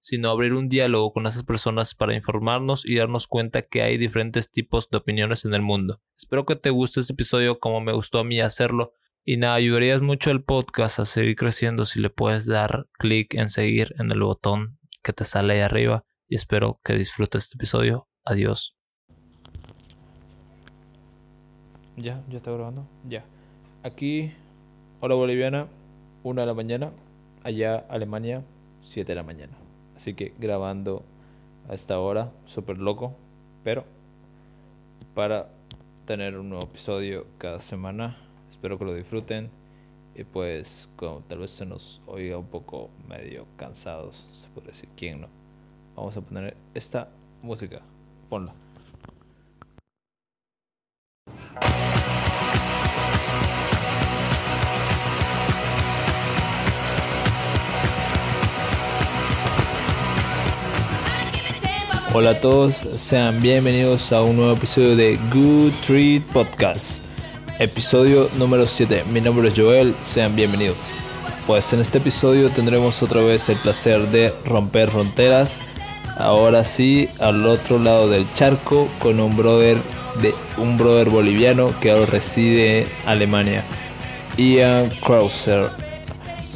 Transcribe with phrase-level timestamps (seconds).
[0.00, 4.50] sino abrir un diálogo con esas personas para informarnos y darnos cuenta que hay diferentes
[4.50, 6.00] tipos de opiniones en el mundo.
[6.16, 8.92] Espero que te guste este episodio como me gustó a mí hacerlo.
[9.24, 13.50] Y nada, ayudarías mucho al podcast a seguir creciendo si le puedes dar clic en
[13.50, 16.04] seguir en el botón que te sale ahí arriba.
[16.26, 18.08] Y espero que disfrutes este episodio.
[18.24, 18.76] Adiós.
[21.96, 22.86] Ya, ya está grabando.
[23.06, 23.24] Ya.
[23.82, 24.32] Aquí,
[25.00, 25.68] hora boliviana,
[26.22, 26.92] 1 de la mañana.
[27.42, 28.42] Allá, Alemania,
[28.82, 29.59] 7 de la mañana.
[30.00, 31.04] Así que grabando
[31.68, 33.14] a esta hora, súper loco.
[33.62, 33.84] Pero
[35.14, 35.50] para
[36.06, 38.16] tener un nuevo episodio cada semana.
[38.48, 39.50] Espero que lo disfruten.
[40.14, 44.88] Y pues, como tal vez se nos oiga un poco medio cansados, se puede decir
[44.96, 45.28] quién no.
[45.94, 47.10] Vamos a poner esta
[47.42, 47.82] música.
[48.30, 48.54] Ponla.
[62.12, 67.04] Hola a todos, sean bienvenidos a un nuevo episodio de Good Treat Podcast,
[67.60, 69.04] episodio número 7.
[69.12, 70.98] Mi nombre es Joel, sean bienvenidos.
[71.46, 75.60] Pues en este episodio tendremos otra vez el placer de romper fronteras.
[76.18, 79.78] Ahora sí, al otro lado del charco con un brother
[80.20, 83.62] de un brother boliviano que ahora reside en Alemania,
[84.36, 85.89] Ian Krauser.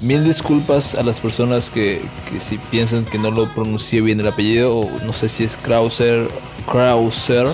[0.03, 4.29] Mil disculpas a las personas que, que si piensan que no lo pronuncié bien el
[4.29, 6.29] apellido, o no sé si es Krauser,
[6.71, 7.47] Krauser.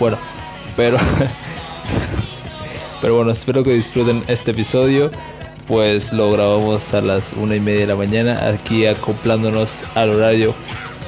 [0.00, 0.18] Bueno,
[0.76, 0.96] pero,
[3.00, 5.10] pero bueno, espero que disfruten este episodio.
[5.66, 10.54] Pues lo grabamos a las una y media de la mañana, aquí acoplándonos al horario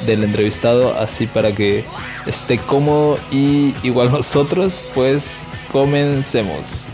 [0.07, 1.85] del entrevistado, así para que
[2.27, 5.41] esté cómodo y igual nosotros, pues
[5.73, 6.89] comencemos.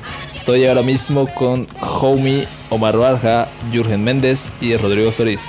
[0.46, 5.48] Estoy ahora mismo con Homie Omar Barja, Jürgen Méndez y Rodrigo Solís.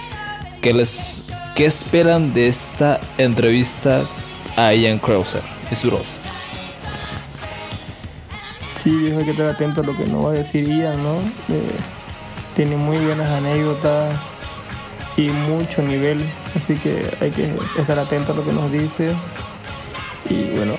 [0.60, 1.26] ¿Qué, les,
[1.56, 4.02] ¿Qué esperan de esta entrevista
[4.56, 6.20] a Ian Krauser y su voz?
[8.78, 11.14] Sí, hay que estar atento a lo que nos va a decir Ian, ¿no?
[11.54, 11.76] Eh,
[12.56, 14.16] tiene muy buenas anécdotas
[15.16, 16.26] y mucho nivel,
[16.56, 19.14] así que hay que estar atento a lo que nos dice.
[20.28, 20.74] Y bueno,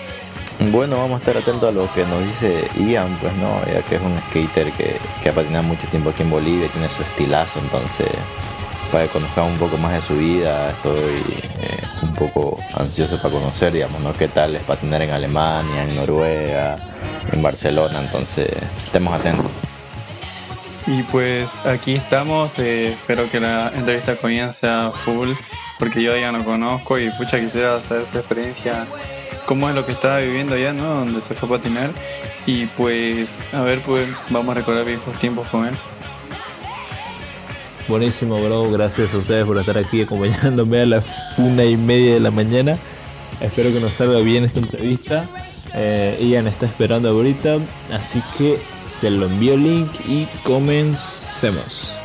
[0.71, 3.97] Bueno, vamos a estar atentos a lo que nos dice Ian, pues no, ya que
[3.97, 7.03] es un skater que, que ha patinado mucho tiempo aquí en Bolivia y tiene su
[7.03, 8.09] estilazo, entonces
[8.93, 11.23] para que conozcamos un poco más de su vida, estoy
[11.61, 14.13] eh, un poco ansioso para conocer, digamos, ¿no?
[14.13, 16.77] ¿Qué tal es patinar en Alemania, en Noruega,
[17.33, 18.01] en Barcelona?
[18.01, 18.51] Entonces,
[18.85, 19.51] estemos atentos.
[20.87, 25.33] Y pues aquí estamos, eh, espero que la entrevista con Ian sea full,
[25.79, 28.87] porque yo ya no conozco y pucha quisiera saber su experiencia,
[29.49, 30.85] cómo es lo que estaba viviendo allá, ¿no?
[30.85, 31.91] Donde se fue a patinar.
[32.45, 35.75] Y pues, a ver, pues vamos a recordar viejos tiempos con él.
[37.89, 38.71] Buenísimo, bro.
[38.71, 41.07] Gracias a ustedes por estar aquí acompañándome a las
[41.39, 42.77] una y media de la mañana.
[43.41, 45.25] Espero que nos salga bien esta entrevista.
[45.75, 47.59] Eh, Ian está esperando ahorita,
[47.93, 51.98] así que se lo envío el link y comencemos.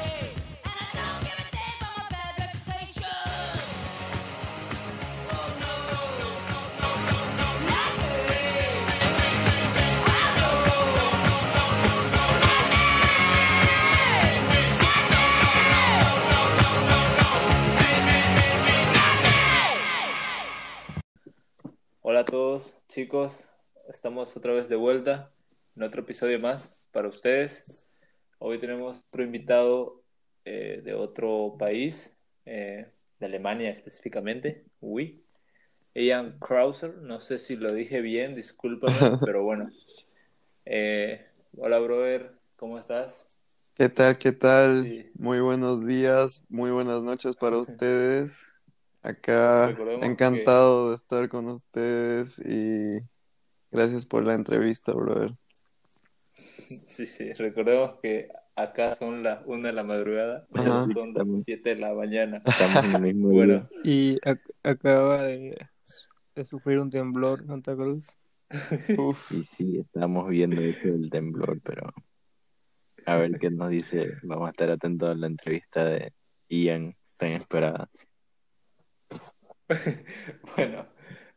[24.23, 25.33] Estamos otra vez de vuelta
[25.75, 27.65] en otro episodio más para ustedes.
[28.39, 30.01] Hoy tenemos otro invitado
[30.45, 32.87] eh, de otro país, eh,
[33.19, 35.21] de Alemania específicamente, uy.
[35.93, 38.95] Ian Krauser, no sé si lo dije bien, discúlpame,
[39.25, 39.69] pero bueno.
[40.65, 43.37] Eh, hola, brother, ¿cómo estás?
[43.75, 44.17] ¿Qué tal?
[44.17, 44.83] ¿Qué tal?
[44.83, 45.11] Sí.
[45.15, 48.53] Muy buenos días, muy buenas noches para ustedes.
[49.01, 53.01] Acá encantado de estar con ustedes y
[53.73, 55.33] gracias por la entrevista, brother.
[56.87, 60.87] Sí, sí, recordemos que acá son las una de la madrugada, Ajá.
[60.93, 62.41] son las 7 de la mañana.
[62.45, 65.57] Estamos en el mismo Bueno, y ac- acaba de,
[66.35, 68.17] de sufrir un temblor Santa Cruz.
[68.97, 71.93] Uf, Y sí, estamos viendo eso del temblor, pero
[73.05, 74.13] a ver qué nos dice.
[74.23, 76.13] Vamos a estar atentos a la entrevista de
[76.49, 77.89] Ian, tan esperada.
[80.55, 80.85] Bueno,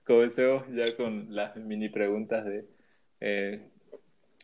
[0.06, 2.68] comencemos ya con las mini preguntas de
[3.20, 3.68] eh,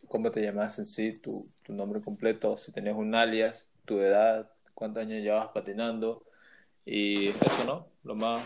[0.09, 5.03] cómo te llamas en sí, tu, nombre completo, si tenías un alias, tu edad, cuántos
[5.03, 6.25] años llevas patinando
[6.85, 7.87] y eso, ¿no?
[8.03, 8.43] Lo más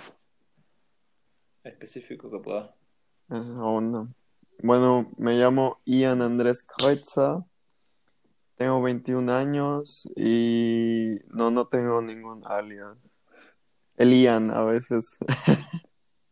[1.64, 2.70] específico que puedas.
[3.28, 4.06] Esa onda.
[4.62, 7.42] Bueno, me llamo Ian Andrés Kreutzer,
[8.56, 13.18] tengo 21 años y no, no tengo ningún alias.
[13.96, 15.18] El Ian a veces.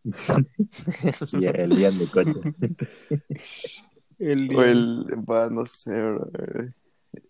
[1.33, 2.33] Y el Ian de coche.
[4.19, 6.31] El O el, va, no sé, bro.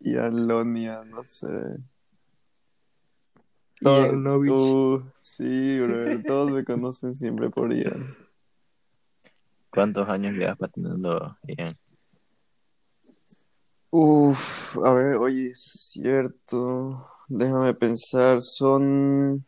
[0.00, 1.48] Ian Lonia, no sé.
[3.80, 4.50] Todo- Ianovich.
[4.52, 6.22] uh, sí, bro.
[6.26, 8.04] Todos me conocen siempre por Ian.
[9.70, 11.76] ¿Cuántos años llevas patinando, Ian?
[13.90, 15.62] Uf, a ver, oye, es
[15.92, 17.08] cierto.
[17.28, 19.44] Déjame pensar, son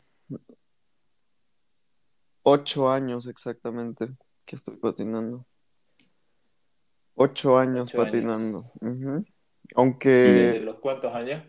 [2.49, 4.09] ocho años exactamente
[4.45, 5.45] que estoy patinando.
[7.17, 8.13] Ocho años Ocho años.
[8.13, 8.71] patinando.
[8.81, 9.15] ujú.
[9.17, 9.25] ¿Desde
[9.75, 11.43] Aunque los cuántos años?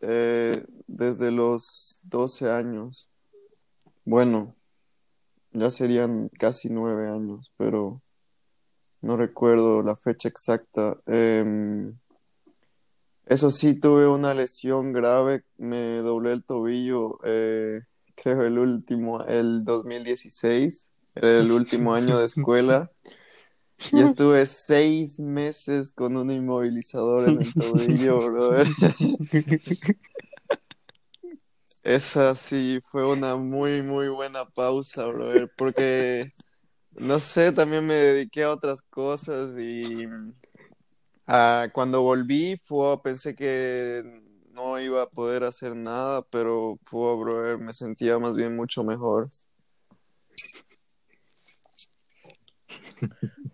[0.00, 3.08] eh, desde los 12 años.
[4.04, 4.54] Bueno,
[5.52, 8.02] ya serían casi nueve años, pero
[9.00, 10.98] no recuerdo la fecha exacta.
[11.06, 11.96] Em,
[13.24, 17.80] eso sí, tuve una lesión grave, me doblé el tobillo, eh,
[18.14, 22.90] creo el último, el 2016, era el último año de escuela.
[23.92, 28.66] Y estuve seis meses con un inmovilizador en el tobillo, brother.
[31.82, 36.26] Esa sí fue una muy, muy buena pausa, brother, porque,
[36.92, 40.06] no sé, también me dediqué a otras cosas y
[41.26, 44.23] ah, cuando volví, fue, pensé que
[44.54, 49.28] no iba a poder hacer nada, pero, fue, brother, me sentía más bien mucho mejor.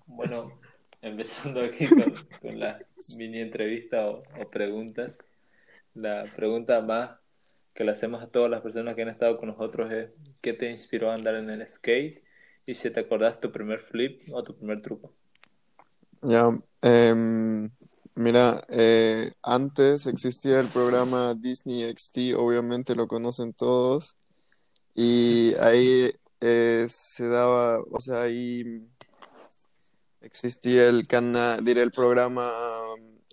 [0.06, 0.58] Bueno,
[1.02, 2.78] empezando aquí con, con la
[3.16, 5.18] mini entrevista o, o preguntas.
[5.94, 7.10] La pregunta más
[7.74, 10.10] que le hacemos a todas las personas que han estado con nosotros es
[10.40, 12.22] ¿qué te inspiró a andar en el skate?
[12.66, 15.14] Y si te acordás tu primer flip o tu primer truco.
[16.22, 16.50] Ya,
[16.82, 17.70] em,
[18.14, 24.16] mira, eh, antes existía el programa Disney XD, obviamente lo conocen todos,
[24.94, 28.86] y ahí eh, se daba, o sea, ahí
[30.20, 32.50] existía el canal, diré, el programa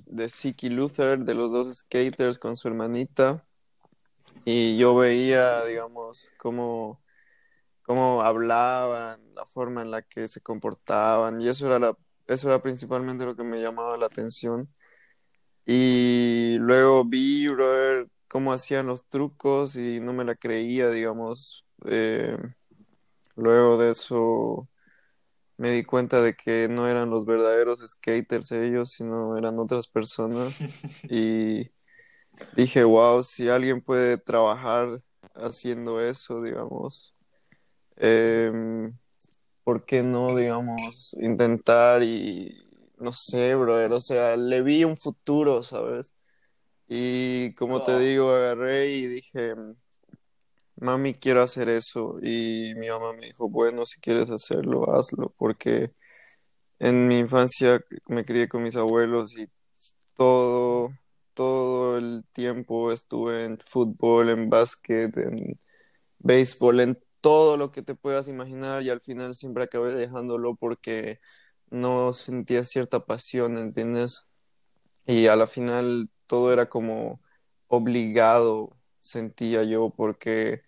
[0.06, 3.46] de Siki Luther, de los dos skaters con su hermanita,
[4.46, 7.02] y yo veía, digamos, cómo,
[7.84, 11.98] cómo hablaban, la forma en la que se comportaban, y eso era la
[12.28, 14.70] eso era principalmente lo que me llamaba la atención.
[15.66, 21.66] Y luego vi, brother, cómo hacían los trucos y no me la creía, digamos.
[21.86, 22.38] Eh,
[23.36, 24.68] luego de eso
[25.58, 30.60] me di cuenta de que no eran los verdaderos skaters ellos, sino eran otras personas.
[31.10, 31.72] Y
[32.56, 35.02] dije, wow, si alguien puede trabajar
[35.36, 37.16] haciendo eso, digamos.
[37.98, 38.94] em,
[39.68, 42.56] ¿por qué no, digamos, intentar y
[43.00, 43.92] no sé, brother?
[43.94, 46.14] O sea, le vi un futuro, ¿sabes?
[46.88, 48.00] Y como te Oh.
[48.00, 49.56] digo, agarré y dije,
[50.78, 52.18] mami, quiero hacer eso.
[52.22, 55.92] Y mi mamá me dijo, bueno, si quieres hacerlo, hazlo, porque
[56.80, 59.48] en mi infancia me crié con mis abuelos y
[60.16, 60.92] todo,
[61.36, 65.60] todo el tiempo estuve en fútbol, en básquet, en
[66.20, 71.20] béisbol, en todo lo que te puedas imaginar y al final siempre acabé dejándolo porque
[71.70, 74.26] no sentía cierta pasión, ¿entiendes?
[75.06, 77.22] Y a la final todo era como
[77.68, 80.64] obligado, sentía yo, porque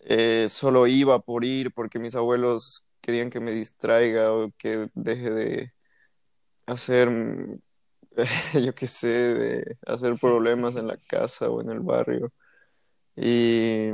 [0.00, 5.30] eh, solo iba por ir, porque mis abuelos querían que me distraiga o que deje
[5.30, 5.72] de
[6.66, 7.08] hacer,
[8.64, 12.32] yo qué sé, de hacer problemas en la casa o en el barrio.
[13.16, 13.90] Y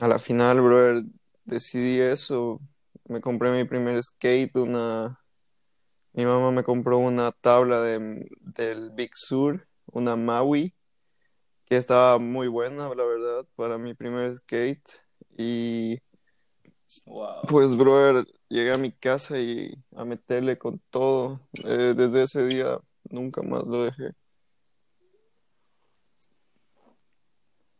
[0.00, 1.02] a la final, brother,
[1.44, 2.60] decidí eso.
[3.06, 5.20] Me compré mi primer skate, una...
[6.12, 10.72] Mi mamá me compró una tabla de, del Big Sur, una Maui,
[11.66, 14.88] que estaba muy buena, la verdad, para mi primer skate.
[15.36, 15.98] Y
[17.06, 17.42] Wow.
[17.48, 21.40] pues, brother, llegué a mi casa y a meterle con todo.
[21.64, 22.78] Eh, desde ese día
[23.10, 24.12] nunca más lo dejé.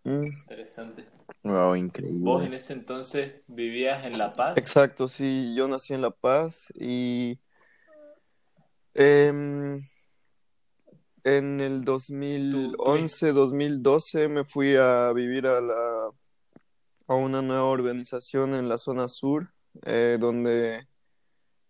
[0.05, 1.14] Mm, Interesante.
[1.43, 2.47] Wow, Vos increíble.
[2.47, 4.57] en ese entonces vivías en La Paz.
[4.59, 7.39] Exacto, sí, yo nací en La Paz y
[8.95, 9.87] em,
[11.25, 16.11] en el 2011, 2012 me fui a vivir a la
[17.07, 19.53] a una nueva organización en la zona sur,
[19.85, 20.89] eh, donde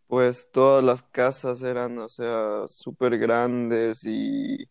[0.07, 4.69] pues todas las casas eran, o sea, súper grandes y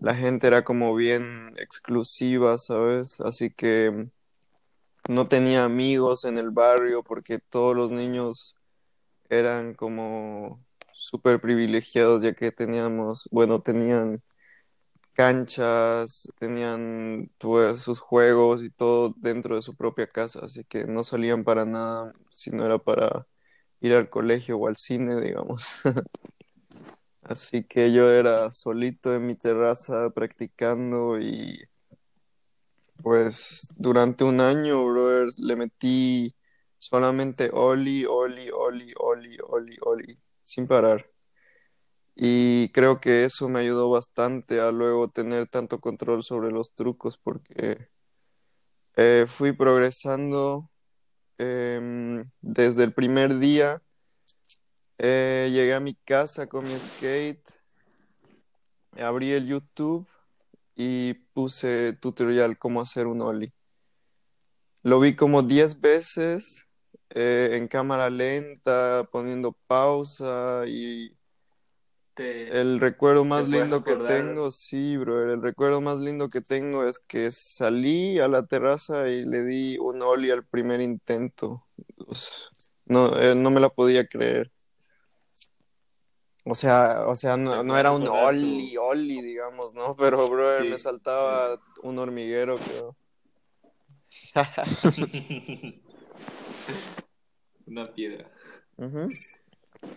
[0.00, 3.20] la gente era como bien exclusiva, ¿sabes?
[3.20, 4.08] Así que
[5.08, 8.54] no tenía amigos en el barrio porque todos los niños
[9.30, 14.22] eran como súper privilegiados ya que teníamos, bueno, tenían
[15.14, 21.04] canchas, tenían pues sus juegos y todo dentro de su propia casa, así que no
[21.04, 23.26] salían para nada si no era para
[23.80, 25.64] ir al colegio o al cine, digamos.
[27.28, 31.58] Así que yo era solito en mi terraza practicando y
[33.02, 36.34] pues durante un año, brother, le metí
[36.78, 41.06] solamente Oli, Oli, Oli, Oli, Oli, Oli, sin parar.
[42.16, 47.18] Y creo que eso me ayudó bastante a luego tener tanto control sobre los trucos
[47.18, 47.88] porque
[48.96, 50.70] eh, fui progresando
[51.38, 53.82] em, desde el primer día.
[54.98, 57.42] Eh, llegué a mi casa con mi skate,
[58.98, 60.08] abrí el YouTube
[60.74, 63.52] y puse tutorial cómo hacer un ollie.
[64.82, 66.66] Lo vi como 10 veces
[67.10, 71.16] eh, en cámara lenta, poniendo pausa y
[72.16, 76.98] el recuerdo más lindo que tengo, sí, bro, el recuerdo más lindo que tengo es
[76.98, 81.66] que salí a la terraza y le di un ollie al primer intento.
[82.86, 84.52] No, eh, no me la podía creer.
[86.48, 89.96] O sea, o sea, no, era un ollie, ollie, digamos, ¿no?
[89.96, 92.96] Pero, bro, me saltaba un hormiguero, creo.
[97.66, 98.30] Una piedra.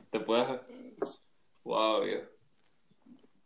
[0.10, 0.48] Te puedes
[1.63, 2.01] Wow,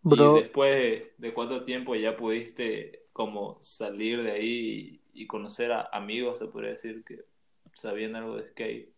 [0.02, 0.38] Bro.
[0.38, 6.40] ¿Y después de, cuánto tiempo ya pudiste como salir de ahí y, conocer a amigos,
[6.40, 7.26] se podría decir, que
[7.74, 8.94] sabían algo de skate?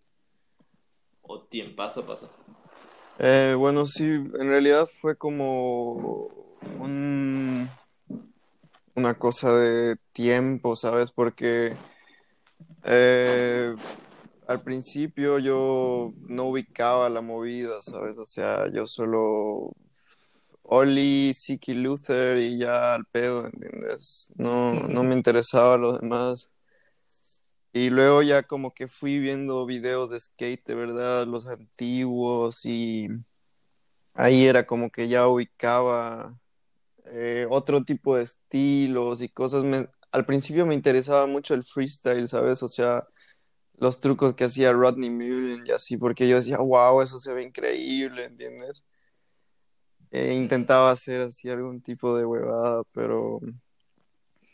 [1.23, 2.29] ¿O tiempo paso pasó?
[3.19, 6.27] Eh, bueno, sí, en realidad fue como
[6.79, 7.69] un,
[8.95, 11.11] una cosa de tiempo, ¿sabes?
[11.11, 11.75] Porque
[12.83, 13.75] eh,
[14.47, 18.17] al principio yo no ubicaba la movida, ¿sabes?
[18.17, 19.71] O sea, yo solo
[20.63, 24.29] Oli, Siki Luther y ya al pedo, ¿entiendes?
[24.35, 26.49] No, no me interesaba lo demás.
[27.75, 33.09] Y luego ya como que fui viendo videos de skate, verdad, los antiguos y
[34.13, 36.39] ahí era como que ya ubicaba
[37.05, 39.63] eh, otro tipo de estilos y cosas.
[40.11, 42.63] al principio me interesaba mucho el freestyle, ¿sabes?
[42.63, 43.07] O sea,
[43.77, 47.43] los trucos que hacía Rodney Mullen y así, porque yo decía, wow, eso se ve
[47.43, 48.83] increíble, ¿entiendes?
[50.11, 53.41] E intentaba hacer así algún tipo de huevada, pero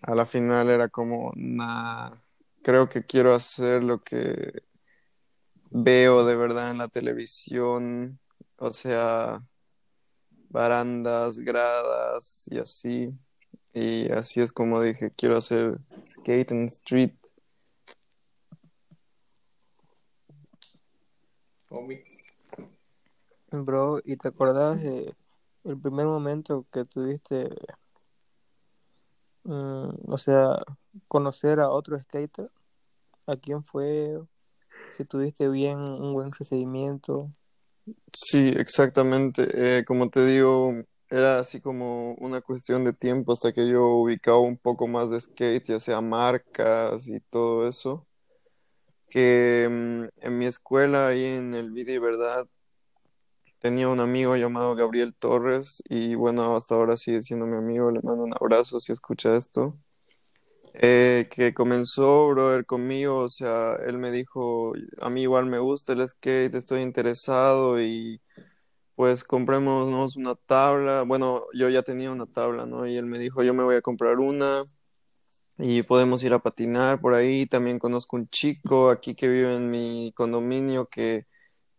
[0.01, 2.12] a la final era como, nah,
[2.63, 4.63] creo que quiero hacer lo que
[5.70, 8.20] veo de verdad en la televisión,
[8.58, 9.44] o sea,
[10.50, 13.13] barandas, gradas y así.
[13.74, 17.13] Y así es como dije, quiero hacer skate and street
[23.50, 25.15] Bro, ¿y te acordás de
[25.63, 27.50] el primer momento que tuviste,
[29.43, 30.57] mm, o sea,
[31.07, 32.50] conocer a otro skater?
[33.27, 34.19] ¿A quién fue?
[34.98, 37.31] Si tuviste bien un buen procedimiento.
[38.13, 39.79] Sí, exactamente.
[39.79, 40.74] Eh, como te digo,
[41.10, 45.21] era así como una cuestión de tiempo hasta que yo ubicaba un poco más de
[45.21, 48.07] skate, ya sea marcas y todo eso
[49.12, 52.48] que mm, en mi escuela, ahí en el Video Verdad,
[53.62, 58.01] tenía un amigo llamado Gabriel Torres y bueno, hasta ahora sigue siendo mi amigo, le
[58.01, 59.77] mando un abrazo si escucha esto.
[60.74, 65.94] Eh, que comenzó, brother, conmigo, o sea, él me dijo, a mí igual me gusta
[65.94, 68.20] el skate, estoy interesado y
[68.96, 71.03] pues comprémonos una tabla.
[71.03, 72.88] Bueno, yo ya tenía una tabla, ¿no?
[72.88, 74.63] Y él me dijo, yo me voy a comprar una
[75.58, 77.46] y podemos ir a patinar por ahí.
[77.46, 81.27] También conozco un chico aquí que vive en mi condominio que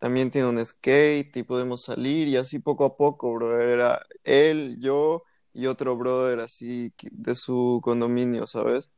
[0.03, 3.69] también tiene un skate y podemos salir y así poco a poco, brother.
[3.69, 8.89] Era él, yo y otro brother así de su condominio, ¿sabes?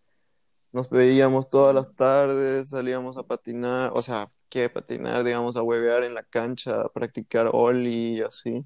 [0.71, 6.03] Nos veíamos todas las tardes, salíamos a patinar, o sea, que patinar, digamos, a huevear
[6.03, 8.65] en la cancha, practicar ollie y así.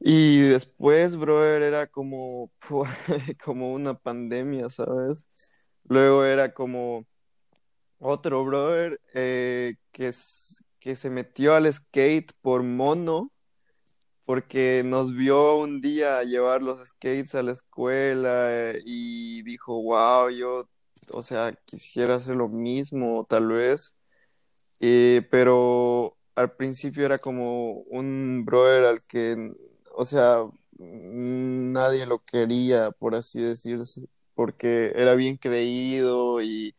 [0.00, 2.50] Y después, brother, era como,
[3.44, 5.26] como una pandemia, ¿sabes?
[5.84, 7.06] Luego era como
[8.00, 10.12] otro brother eh, que,
[10.80, 13.32] que se metió al skate por mono,
[14.24, 20.68] porque nos vio un día llevar los skates a la escuela y dijo, wow, yo,
[21.12, 23.96] o sea, quisiera hacer lo mismo, tal vez.
[24.80, 29.52] Eh, pero al principio era como un brother al que,
[29.94, 30.38] o sea,
[30.78, 36.74] nadie lo quería, por así decirse, porque era bien creído y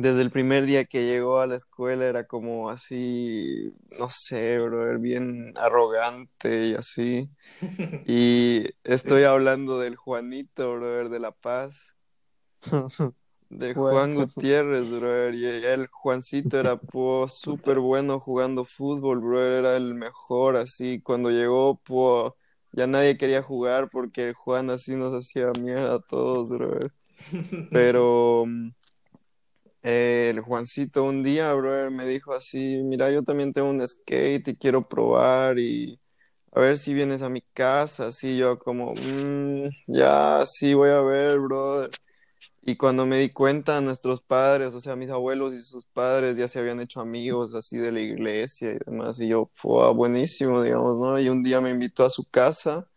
[0.00, 4.98] desde el primer día que llegó a la escuela era como así, no sé, brother,
[4.98, 7.30] bien arrogante y así.
[8.06, 11.96] Y estoy hablando del Juanito, brother, de La Paz.
[13.50, 15.34] De Juan Gutiérrez, brother.
[15.34, 16.80] Y el Juancito era
[17.28, 19.52] súper bueno jugando fútbol, brother.
[19.64, 21.00] Era el mejor, así.
[21.00, 22.32] Cuando llegó, pues,
[22.72, 26.92] ya nadie quería jugar porque Juan así nos hacía mierda a todos, brother.
[27.72, 28.46] Pero
[29.82, 34.56] el Juancito un día, brother, me dijo así, mira, yo también tengo un skate y
[34.56, 36.00] quiero probar y
[36.52, 38.08] a ver si vienes a mi casa.
[38.08, 41.90] Así yo como, mm, ya, sí, voy a ver, brother.
[42.62, 46.48] Y cuando me di cuenta, nuestros padres, o sea, mis abuelos y sus padres ya
[46.48, 49.18] se habían hecho amigos así de la iglesia y demás.
[49.20, 51.18] Y yo, fue buenísimo, digamos, ¿no?
[51.18, 52.88] Y un día me invitó a su casa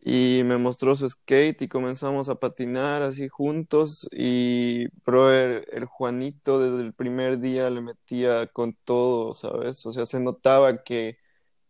[0.00, 4.08] y me mostró su skate y comenzamos a patinar así juntos.
[4.12, 9.84] Y, bro, el, Juanito desde el primer día le metía con todo, ¿sabes?
[9.86, 11.18] O sea, se notaba que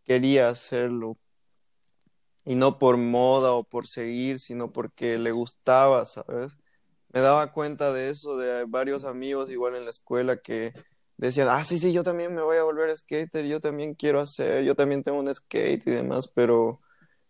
[0.05, 1.17] quería hacerlo.
[2.45, 6.57] Y no por moda o por seguir, sino porque le gustaba, ¿sabes?
[7.13, 10.73] me daba cuenta de eso, de varios amigos igual en la escuela que
[11.17, 14.63] decían, ah, sí, sí, yo también me voy a volver skater, yo también quiero hacer,
[14.63, 16.81] yo también tengo un skate y demás, pero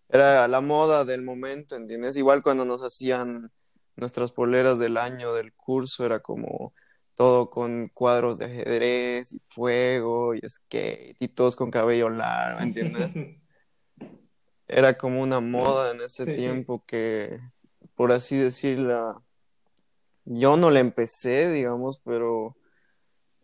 [0.09, 2.17] era la moda del momento, ¿entiendes?
[2.17, 3.51] Igual cuando nos hacían
[3.95, 6.73] nuestras poleras del año del curso, era como
[7.15, 13.09] todo con cuadros de ajedrez y fuego y skate y todos con cabello largo, ¿entiendes?
[14.71, 17.39] Era como una moda en ese tiempo que,
[17.95, 19.23] por así decirlo,
[20.25, 22.55] yo no le empecé, digamos, pero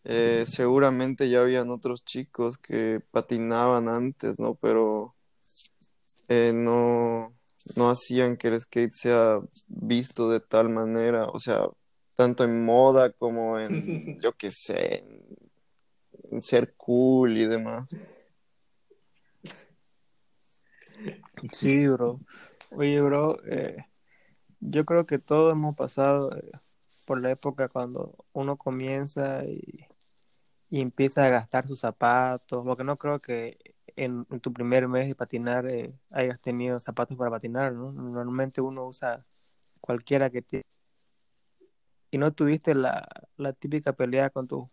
[0.04, 4.54] eh, seguramente ya habían otros chicos que patinaban antes, ¿no?
[4.54, 5.15] Pero
[6.28, 7.34] eh, no,
[7.76, 11.68] no hacían que el skate sea visto de tal manera, o sea,
[12.16, 15.04] tanto en moda como en, yo qué sé,
[16.32, 17.90] en, ser cool y demás.
[21.52, 22.20] Sí, bro.
[22.72, 23.86] Oye, bro, eh,
[24.60, 26.32] yo creo que todos hemos pasado
[27.06, 29.86] por la época cuando uno comienza y,
[30.72, 35.68] empieza a gastar sus zapatos, porque no creo que en, tu primer mes de patinar
[35.68, 37.92] eh, hayas tenido zapatos para patinar, ¿no?
[37.92, 39.26] Normalmente uno usa
[39.82, 40.66] cualquiera que tiene.
[42.12, 44.66] Y no tuviste la, la típica pelea con tus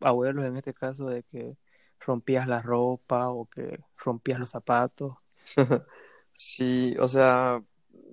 [0.00, 1.56] abuelos, en este caso, de que
[2.00, 5.14] rompías la ropa o que rompías los zapatos.
[6.32, 7.62] sí, o sea,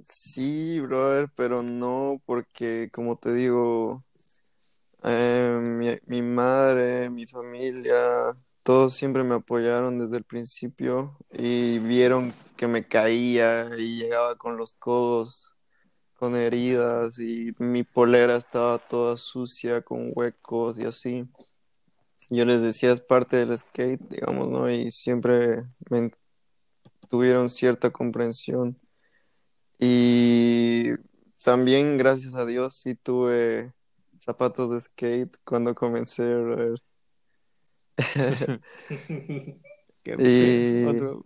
[0.10, 4.06] Sí, brother, pero no porque, como te digo,
[5.04, 7.96] eh, mi, madre, mi familia,
[8.68, 14.58] todos siempre me apoyaron desde el principio y vieron que me caía y llegaba con
[14.58, 15.54] los codos
[16.16, 21.30] con heridas y mi polera estaba toda sucia con huecos y así.
[22.30, 24.70] Yo les decía, es parte del skate, digamos, ¿no?
[24.70, 26.12] Y siempre me
[27.10, 28.78] tuvieron cierta comprensión.
[29.80, 30.90] Y
[31.42, 33.72] también, gracias a Dios, sí tuve
[34.20, 36.76] zapatos de skate cuando comencé a
[40.20, 41.18] y...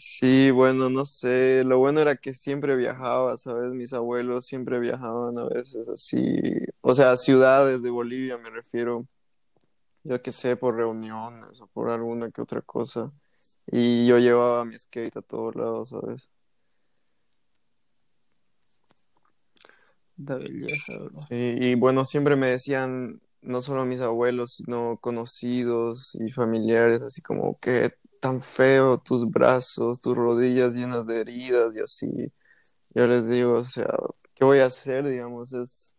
[0.00, 3.72] Sí, bueno, no sé, lo bueno era que siempre viajaba, ¿sabes?
[3.72, 6.40] Mis abuelos siempre viajaban a veces así,
[6.82, 9.08] o sea, ciudades de Bolivia me refiero,
[10.04, 13.10] yo que sé, por reuniones o por alguna que otra cosa.
[13.66, 16.28] Y yo llevaba mi skate a todos lados, ¿sabes?
[20.36, 20.92] belleza,
[21.30, 27.58] y bueno, siempre me decían, no solo mis abuelos, sino conocidos y familiares, así como
[27.60, 32.32] que tan feo tus brazos, tus rodillas llenas de heridas y así.
[32.90, 33.88] Yo les digo, o sea,
[34.34, 35.06] ¿qué voy a hacer?
[35.08, 35.96] Digamos, es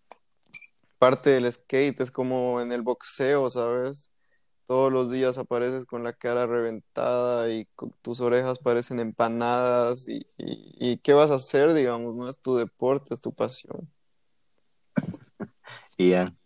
[1.00, 4.12] parte del skate, es como en el boxeo, ¿sabes?
[4.68, 7.68] Todos los días apareces con la cara reventada y
[8.02, 11.74] tus orejas parecen empanadas y, y ¿qué vas a hacer?
[11.74, 13.92] Digamos, no es tu deporte, es tu pasión.
[15.98, 16.39] Ian,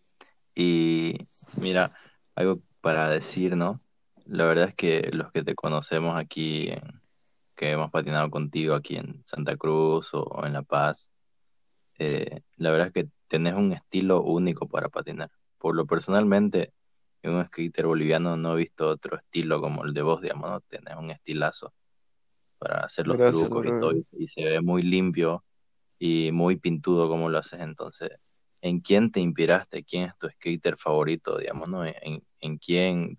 [0.54, 1.26] y
[1.60, 1.92] mira,
[2.34, 3.80] algo para decir, ¿no?
[4.26, 6.70] La verdad es que los que te conocemos aquí,
[7.54, 11.10] que hemos patinado contigo aquí en Santa Cruz o, en La Paz,
[11.98, 15.30] eh, la verdad es que tenés un estilo único para patinar.
[15.58, 16.72] Por lo personalmente,
[17.22, 20.60] en un skater boliviano no he visto otro estilo como el de vos, digamos, ¿no?
[20.60, 21.72] Tenés un estilazo
[22.58, 25.44] para hacer los trucos y todo, y se ve muy limpio
[25.98, 28.10] y muy pintudo como lo haces, entonces
[28.64, 31.84] en quién te inspiraste, quién es tu skater favorito, digamos, ¿no?
[31.84, 33.14] En, en quién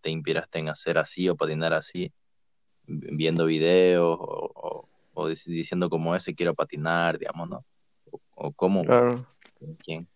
[0.00, 2.12] te inspiraste en hacer así o patinar así,
[2.86, 4.88] viendo videos o,
[5.46, 7.64] diciendo como ese quiero patinar, digamos, ¿no?
[8.36, 9.26] O, cómo, claro.
[9.82, 10.06] quién.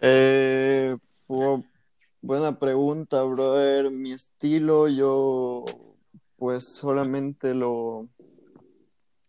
[0.00, 0.96] Eh,
[2.22, 3.90] buena pregunta, brother.
[3.90, 5.66] Mi estilo, yo
[6.36, 8.08] pues solamente lo,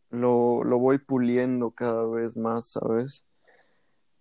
[0.09, 3.26] lo, lo voy puliendo cada vez más, ¿sabes?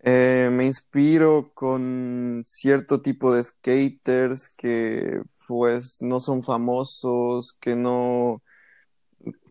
[0.00, 8.42] Eh, me inspiro con cierto tipo de skaters que pues no son famosos, que no,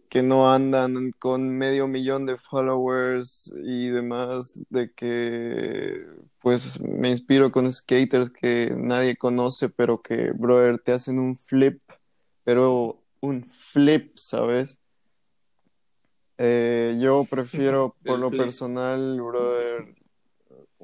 [0.09, 6.05] que no andan con medio millón de followers y demás, de que
[6.41, 11.81] pues me inspiro con skaters que nadie conoce, pero que, brother, te hacen un flip,
[12.43, 14.79] pero un flip, ¿sabes?
[16.37, 19.95] Eh, yo prefiero, por lo personal, brother,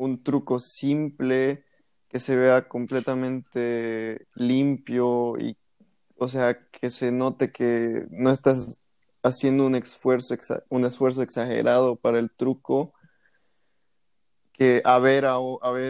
[0.02, 1.64] un truco simple
[2.10, 5.58] que se vea completamente limpio y,
[6.18, 8.82] o sea, que se note que no estás
[9.24, 10.36] haciendo un esfuerzo,
[10.70, 12.94] un esfuerzo exagerado para el truco,
[14.54, 15.40] que a a,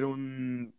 [0.06, 0.74] un,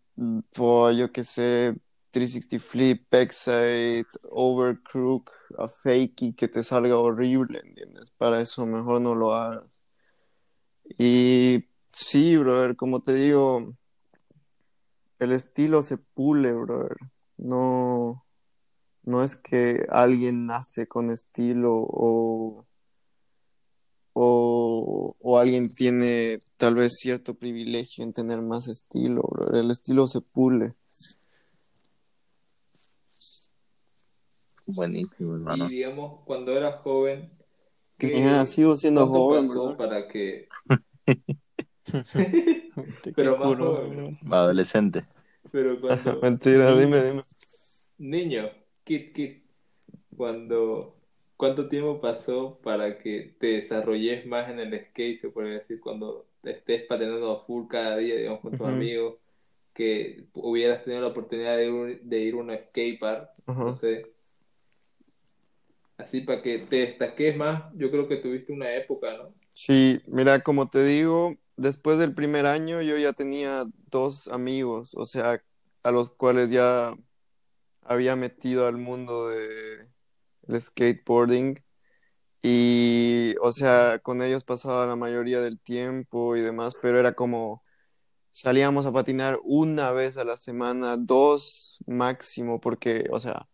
[0.92, 1.75] yo que sé,
[2.11, 8.11] 360 flip, backside, overcrook, a fakey que te salga horrible, ¿entiendes?
[8.18, 9.64] Para eso mejor no lo hagas.
[10.99, 13.74] Y Sí, brother, como te digo,
[15.18, 16.96] el estilo se pule, brother.
[17.37, 18.24] No,
[19.02, 22.66] no es que alguien nace con estilo o,
[24.14, 29.57] o, o alguien tiene tal vez cierto privilegio en tener más estilo, brother.
[29.57, 30.74] El estilo se pule.
[34.66, 35.66] Buenísimo, hermano.
[35.66, 37.31] Y digamos, cuando eras joven,
[37.98, 40.48] ¿qué, sigo siendo joven, pasó para que
[43.16, 43.38] pero
[44.24, 45.05] más Adolescente.
[45.50, 46.20] Pero cuando...
[46.20, 47.22] Mentira, dime, dime.
[47.98, 48.50] Niño,
[48.85, 49.44] kit, kit.
[50.16, 50.96] Cuando...
[51.37, 56.26] ¿Cuánto tiempo pasó para que te desarrolles más en el skate, se puede decir, cuando
[56.44, 59.16] estés patinando a full cada día, digamos, con tus amigos,
[59.74, 64.07] que hubieras tenido la oportunidad de ir, de ir a un skatepark, no sé,
[65.96, 69.35] así para que te destaques más, yo creo que tuviste una época, ¿no?
[69.52, 75.07] Sí, mira, como te digo, después del primer año yo ya tenía dos amigos, o
[75.07, 75.43] sea,
[75.83, 76.95] a los cuales ya
[77.83, 79.88] había metido al mundo de
[80.49, 81.62] el skateboarding
[82.43, 87.62] y, o sea, con ellos pasaba la mayoría del tiempo y demás, pero era como
[88.33, 93.49] salíamos a patinar una vez a la semana, dos máximo, porque, o sea,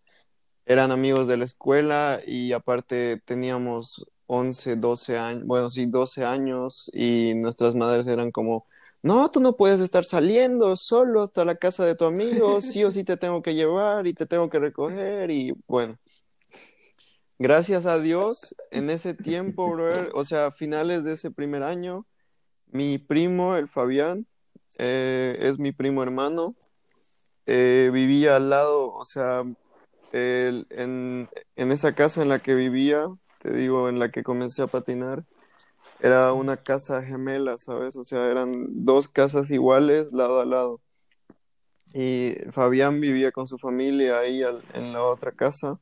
[0.66, 6.90] eran amigos de la escuela y aparte teníamos 11, 12 años, bueno, sí, 12 años
[6.92, 8.66] y nuestras madres eran como,
[9.02, 12.92] no, tú no puedes estar saliendo solo hasta la casa de tu amigo, sí o
[12.92, 15.96] sí te tengo que llevar y te tengo que recoger y bueno.
[17.38, 19.76] Gracias a Dios, en ese tiempo,
[20.12, 22.04] o sea, finales de ese primer año,
[22.66, 24.26] mi primo, el Fabián,
[24.76, 26.54] eh, es mi primo hermano,
[27.46, 29.44] eh, vivía al lado, o sea,
[30.12, 33.06] en, en esa casa en la que vivía,
[33.38, 35.24] te digo, en la que comencé a patinar,
[36.00, 37.96] era una casa gemela, ¿sabes?
[37.96, 40.80] O sea, eran dos casas iguales lado a lado.
[41.94, 44.42] Y Fabián vivía con su familia ahí
[44.74, 45.80] en la otra casa.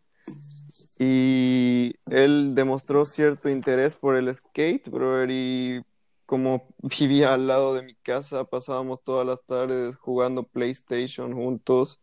[0.99, 5.83] Y él demostró cierto interés por el skate, brother, y
[6.27, 12.01] como vivía al lado de mi casa, pasábamos todas las tardes jugando PlayStation juntos.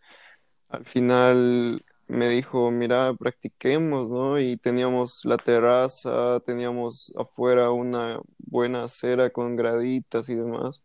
[0.70, 4.40] Al final me dijo, mira, practiquemos, ¿no?
[4.40, 10.84] Y teníamos la terraza, teníamos afuera una buena acera con graditas y demás.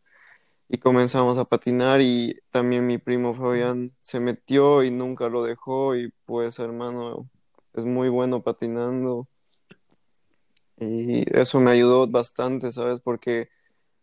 [0.68, 5.96] Y comenzamos a patinar y también mi primo Fabián se metió y nunca lo dejó
[5.96, 7.28] y pues hermano,
[7.74, 9.28] es muy bueno patinando.
[10.78, 13.00] Y eso me ayudó bastante, ¿sabes?
[13.00, 13.48] Porque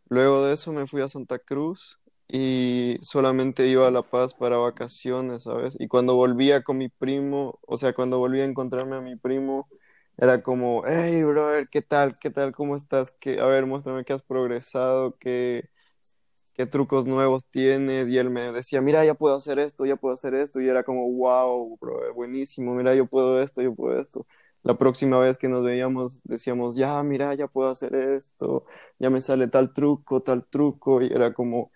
[0.09, 4.57] luego de eso me fui a Santa Cruz y solamente iba a La Paz para
[4.57, 5.75] vacaciones, ¿sabes?
[5.79, 9.67] Y cuando volvía con mi primo, o sea, cuando volvía a encontrarme a mi primo,
[10.17, 12.15] era como, hey, brother, ¿qué tal?
[12.19, 12.53] ¿Qué tal?
[12.53, 13.11] ¿Cómo estás?
[13.11, 13.39] ¿Qué...
[13.39, 15.69] A ver, muéstrame que has progresado, qué,
[16.55, 18.07] qué trucos nuevos tienes.
[18.07, 20.61] Y él me decía, mira, ya puedo hacer esto, ya puedo hacer esto.
[20.61, 24.25] Y era como, wow, brother, buenísimo, mira, yo puedo esto, yo puedo esto.
[24.63, 28.65] La próxima vez que nos veíamos decíamos, ya, mira, ya puedo hacer esto,
[28.99, 31.01] ya me sale tal truco, tal truco.
[31.01, 31.71] Y era como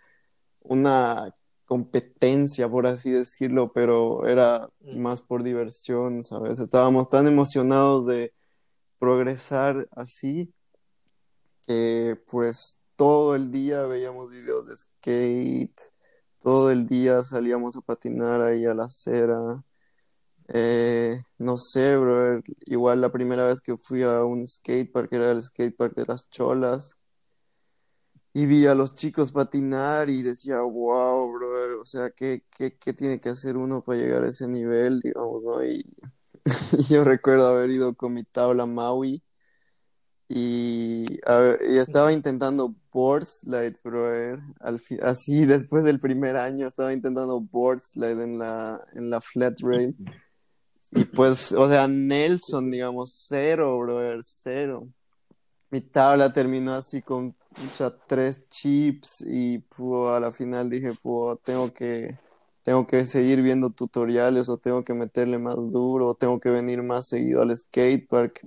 [0.69, 1.34] una
[1.65, 4.99] competencia, por así decirlo, pero era mm.
[4.99, 6.60] más por diversión, ¿sabes?
[6.60, 8.34] Estábamos tan emocionados de
[8.99, 10.53] progresar así
[11.67, 15.79] que pues todo el día veíamos videos de skate,
[16.39, 19.63] todo el día salíamos a patinar ahí a la acera.
[20.49, 25.41] Eh, no sé, bro, igual la primera vez que fui a un skatepark era el
[25.41, 26.99] skatepark de las Cholas
[28.34, 32.94] y vi a los chicos patinar y decía, wow, bro, o sea, ¿qué, qué, qué
[32.94, 35.65] tiene que hacer uno para llegar a ese nivel, digamos, ¿no?
[35.65, 35.86] Y,
[36.89, 39.24] yo recuerdo haber ido con mi tabla Maui
[40.28, 47.42] y, y estaba intentando board slide, bro, al así después del primer año estaba intentando
[47.42, 49.96] board slide en la, en la flat rail.
[50.92, 54.88] Y pues, o sea, Nelson, digamos, cero, brother, cero.
[55.71, 61.38] Mi tabla terminó así con mucha, tres chips y pues, a la final dije, pues,
[61.43, 62.17] tengo que,
[62.63, 66.84] tengo que seguir viendo tutoriales o tengo que meterle más duro o tengo que venir
[66.84, 68.45] más seguido al skatepark.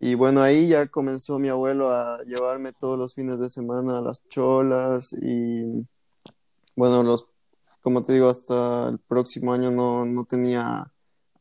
[0.00, 4.02] Y bueno, ahí ya comenzó mi abuelo a llevarme todos los fines de semana a
[4.02, 5.86] las cholas y
[6.76, 7.28] bueno, los,
[7.82, 10.92] como te digo, hasta el próximo año no, no tenía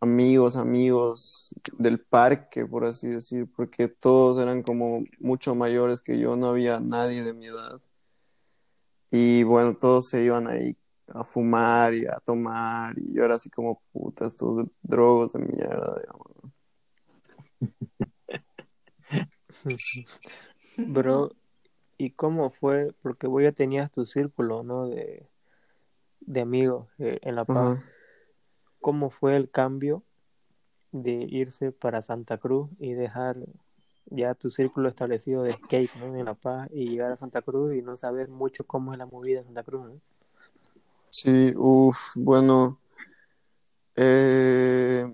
[0.04, 6.36] amigos, amigos del parque, por así decir, porque todos eran como mucho mayores que yo,
[6.36, 7.80] no había nadie de mi edad.
[9.12, 10.76] Y bueno, todos se iban ahí
[11.08, 16.02] a fumar y a tomar, y yo era así como puta, estos drogos de mierda,
[16.02, 16.28] digamos.
[20.78, 21.32] Bro,
[21.98, 22.94] ¿y cómo fue?
[23.02, 24.90] Porque vos ya tenías tu círculo, ¿no?
[24.90, 25.26] De,
[26.20, 27.80] de amigos eh, en La Paz
[28.84, 30.04] cómo fue el cambio
[30.92, 33.38] de irse para Santa Cruz y dejar
[34.06, 37.82] ya tu círculo establecido de skate en La Paz y llegar a Santa Cruz y
[37.82, 39.90] no saber mucho cómo es la movida en Santa Cruz.
[41.10, 42.78] Sí, uff, bueno,
[43.96, 45.06] eh,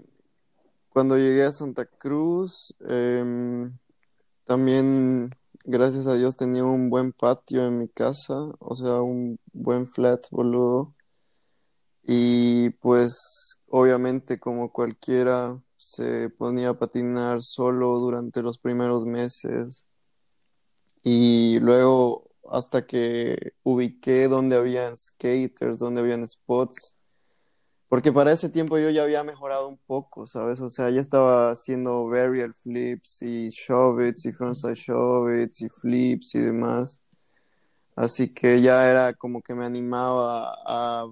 [0.90, 3.78] cuando llegué a Santa Cruz, em,
[4.46, 5.30] también,
[5.64, 10.28] gracias a Dios, tenía un buen patio en mi casa, o sea, un buen flat,
[10.32, 10.94] boludo.
[12.04, 19.86] Y pues obviamente como cualquiera se ponía a patinar solo durante los primeros meses
[21.04, 26.96] y luego hasta que ubiqué donde habían skaters, donde habían spots,
[27.90, 30.62] porque para ese tiempo yo ya había mejorado un poco, ¿sabes?
[30.62, 36.40] O sea, ya estaba haciendo varial flips y shove y frontside shove y flips y
[36.40, 37.00] demás.
[37.96, 41.06] Así que ya era como que me animaba a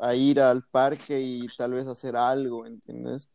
[0.00, 3.28] a ir al parque y tal vez hacer algo, ¿entiendes?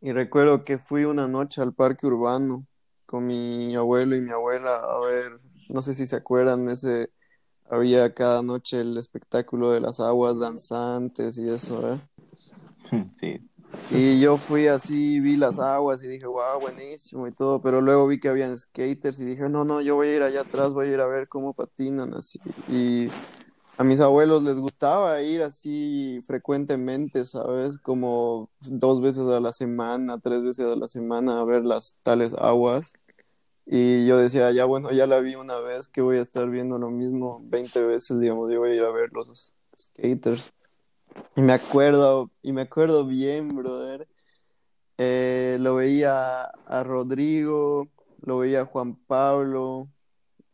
[0.00, 2.66] Y recuerdo que fui una noche al parque urbano
[3.06, 7.10] con mi abuelo y mi abuela a ver, no sé si se acuerdan, ese
[7.70, 12.00] había cada noche el espectáculo de las aguas danzantes y eso, ¿eh?
[13.20, 13.48] Sí.
[13.90, 18.06] Y yo fui así, vi las aguas y dije, wow, buenísimo y todo, pero luego
[18.06, 20.88] vi que habían skaters y dije, no, no, yo voy a ir allá atrás, voy
[20.88, 22.40] a ir a ver cómo patinan así.
[22.68, 23.08] Y
[23.76, 27.78] a mis abuelos les gustaba ir así frecuentemente, ¿sabes?
[27.78, 32.34] Como dos veces a la semana, tres veces a la semana a ver las tales
[32.34, 32.94] aguas.
[33.66, 36.78] Y yo decía, ya bueno, ya la vi una vez, que voy a estar viendo
[36.78, 40.52] lo mismo 20 veces, digamos, yo voy a ir a ver los skaters.
[41.36, 44.06] Y me acuerdo, y me acuerdo bien, brother.
[44.98, 47.88] Eh, lo veía a Rodrigo,
[48.20, 49.88] lo veía a Juan Pablo.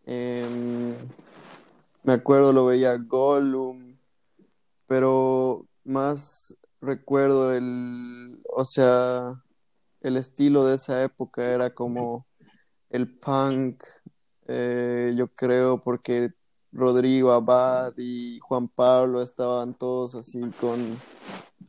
[0.07, 0.95] Eh,
[2.03, 3.97] me acuerdo lo veía Gollum,
[4.87, 9.43] pero más recuerdo el, o sea,
[10.01, 12.27] el estilo de esa época era como
[12.91, 13.85] el punk,
[14.47, 16.31] eh, yo creo, porque
[16.73, 20.99] Rodrigo Abad y Juan Pablo estaban todos así con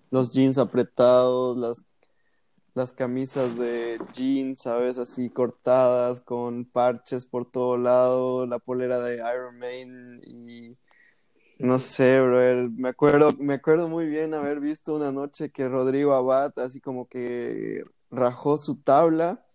[0.09, 1.83] los jeans apretados, las
[2.73, 4.97] las camisas de jeans, ¿sabes?
[4.97, 10.77] Así cortadas, con parches por todo lado, la polera de Iron Man y
[11.59, 16.15] no sé, bro, me acuerdo, me acuerdo muy bien haber visto una noche que Rodrigo
[16.15, 19.45] Abad así como que rajó su tabla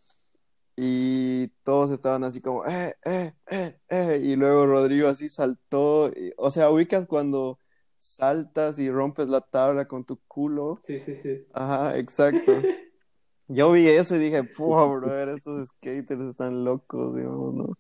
[0.77, 6.51] y todos estaban así como, eh, eh, eh, eh, y luego Rodrigo así saltó, o
[6.51, 7.59] sea, ubicas cuando
[7.99, 10.81] saltas y rompes la tabla con tu culo.
[10.87, 11.47] Sí, sí, sí.
[11.53, 12.53] Ajá, exacto.
[13.49, 17.79] Yo vi eso y dije, puh, brother, estos skaters están locos, digamos, ¿no?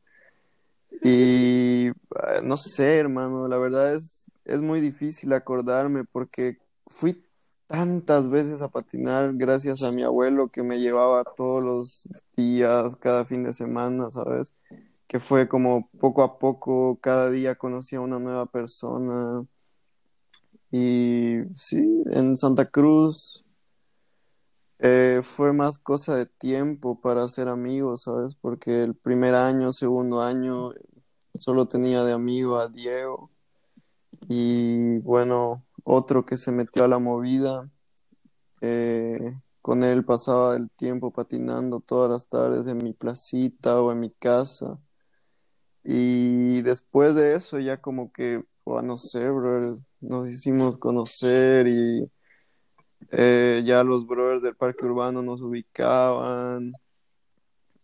[1.02, 7.22] Y ah, no sé, hermano, la verdad es, es muy difícil acordarme porque fui
[7.66, 13.24] tantas veces a patinar gracias a mi abuelo que me llevaba todos los días, cada
[13.24, 14.52] fin de semana, ¿sabes?
[15.08, 19.44] Que fue como poco a poco, cada día conocía a una nueva persona.
[20.70, 23.45] Y sí, en Santa Cruz
[24.78, 28.34] eh, fue más cosa de tiempo para ser amigos, ¿sabes?
[28.40, 30.72] Porque el primer año, segundo año,
[31.34, 33.30] solo tenía de amigo a Diego.
[34.28, 37.70] Y bueno, otro que se metió a la movida.
[38.62, 39.18] eh,
[39.62, 44.10] con él pasaba el tiempo patinando todas las tardes en mi placita o en mi
[44.10, 44.80] casa.
[45.84, 52.10] Y después de eso ya como que, oh, no sé, bro, nos hicimos conocer y
[53.10, 56.72] eh, ya los brothers del parque urbano nos ubicaban.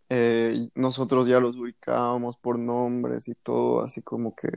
[0.08, 4.48] eh, nosotros ya los ubicábamos por nombres y todo, así como que,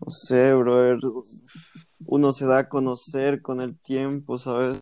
[0.00, 0.98] no sé, brother,
[2.06, 4.80] uno se da a conocer con el tiempo, ¿sabes?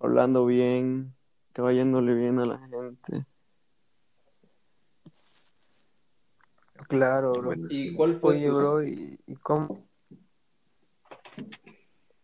[0.00, 1.14] Hablando bien,
[1.52, 3.26] cayéndole bien a la gente.
[6.88, 7.52] Claro, bro.
[7.68, 9.87] ¿Y cuál fue Oye, bro, ¿y, y cómo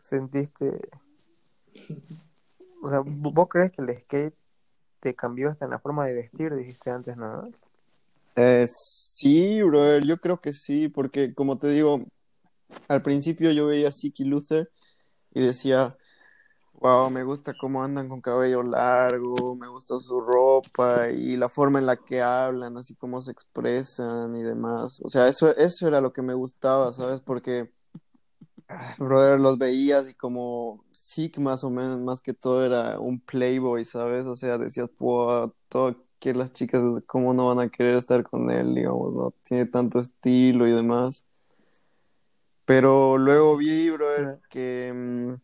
[0.05, 0.81] sentiste?
[2.83, 4.37] O sea, ¿vos crees que el skate
[5.01, 6.55] te cambió hasta en la forma de vestir?
[6.55, 7.51] Dijiste antes, ¿no?
[8.37, 12.05] Eh, sí, brother, yo creo que sí, porque como te digo,
[12.89, 14.71] al principio yo veía a Siki Luther
[15.33, 15.97] y decía,
[16.75, 21.79] wow, me gusta cómo andan con cabello largo, me gusta su ropa y la forma
[21.79, 25.01] en la que hablan, así como se expresan y demás.
[25.03, 27.21] O sea, eso, eso era lo que me gustaba, ¿sabes?
[27.21, 27.73] Porque,
[28.99, 33.85] brother, los veías y como Sik más o menos, más que todo era un playboy,
[33.85, 34.25] ¿sabes?
[34.27, 38.51] O sea, decías, wow, todo que las chicas, cómo no van a querer estar con
[38.51, 41.27] él, digamos, no tiene tanto estilo y demás.
[42.65, 45.35] Pero luego vi, brother, que mm,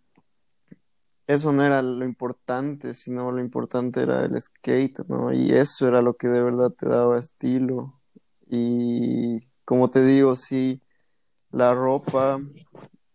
[1.27, 5.33] eso no era lo importante, sino lo importante era el skate, ¿no?
[5.33, 8.01] Y eso era lo que de verdad te daba estilo.
[8.49, 10.83] Y como te digo, sí,
[11.53, 12.41] la ropa,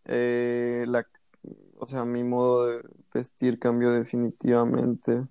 [0.06, 1.08] eh, la,
[1.78, 5.24] o sea, mi modo de vestir cambió definitivamente.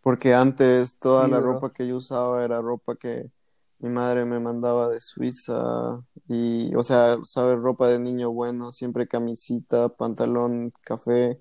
[0.00, 1.40] Porque antes toda Sí, la bro.
[1.40, 3.30] ropa que yo usaba era ropa que
[3.80, 9.06] mi madre me mandaba de Suiza y, o sea, sabes, ropa de niño bueno, siempre
[9.08, 11.40] camisita, pantalón café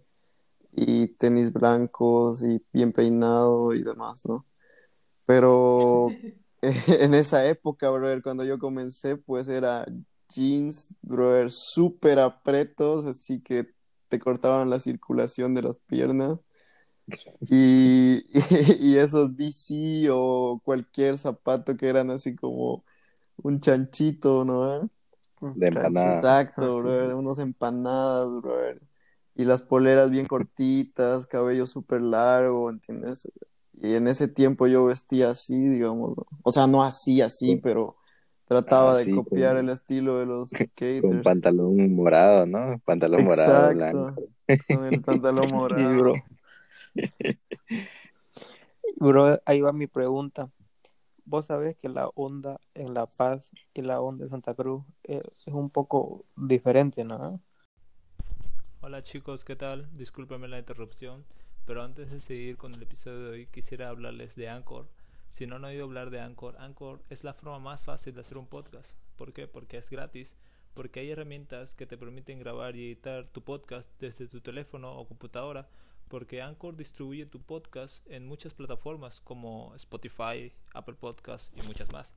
[0.74, 4.46] y tenis blancos y bien peinado y demás, ¿no?
[5.26, 6.20] Pero
[6.62, 9.86] en esa época, brother, cuando yo comencé, pues era
[10.30, 13.68] jeans, brother, súper apretos, así que
[14.10, 16.40] te cortaban la circulación de las piernas.
[17.40, 18.26] Y,
[18.80, 22.84] y esos DC o cualquier zapato que eran así como
[23.38, 24.90] un chanchito, ¿no?
[25.54, 26.24] De empanada.
[26.24, 28.82] Exacto, Sí, brother, unos empanadas, brother.
[29.36, 33.32] Y las poleras bien cortitas, cabello súper largo, ¿entiendes?
[33.74, 36.28] Y en ese tiempo yo vestía así, digamos, ¿no?
[36.44, 37.98] O sea, no así, así, pero
[38.48, 40.52] trataba Ah, de sí, copiar con- el estilo de los
[41.00, 41.22] Con skaters.
[41.22, 42.80] pantalón morado, ¿no?
[42.86, 44.22] Pantalón morado, blanco.
[44.68, 45.98] con el pantalón Sí, morado.
[45.98, 46.24] bro.
[49.00, 50.52] Bro, ahí va mi pregunta.
[51.26, 55.22] Vos sabés que la onda en La Paz y la onda en Santa Cruz eh,
[55.32, 57.42] es un poco diferente, ¿no?
[58.82, 59.88] Hola chicos, ¿qué tal?
[59.96, 61.26] Discúlpenme la interrupción,
[61.66, 64.88] pero antes de seguir con el episodio de hoy quisiera hablarles de Anchor.
[65.30, 68.38] Si no han oído hablar de Anchor, Anchor es la forma más fácil de hacer
[68.38, 68.98] un podcast.
[69.16, 69.48] ¿Por qué?
[69.48, 70.36] Porque es gratis,
[70.74, 75.08] porque hay herramientas que te permiten grabar y editar tu podcast desde tu teléfono o
[75.08, 75.70] computadora,
[76.08, 82.16] porque Anchor distribuye tu podcast en muchas plataformas como Spotify, Apple Podcasts y muchas más.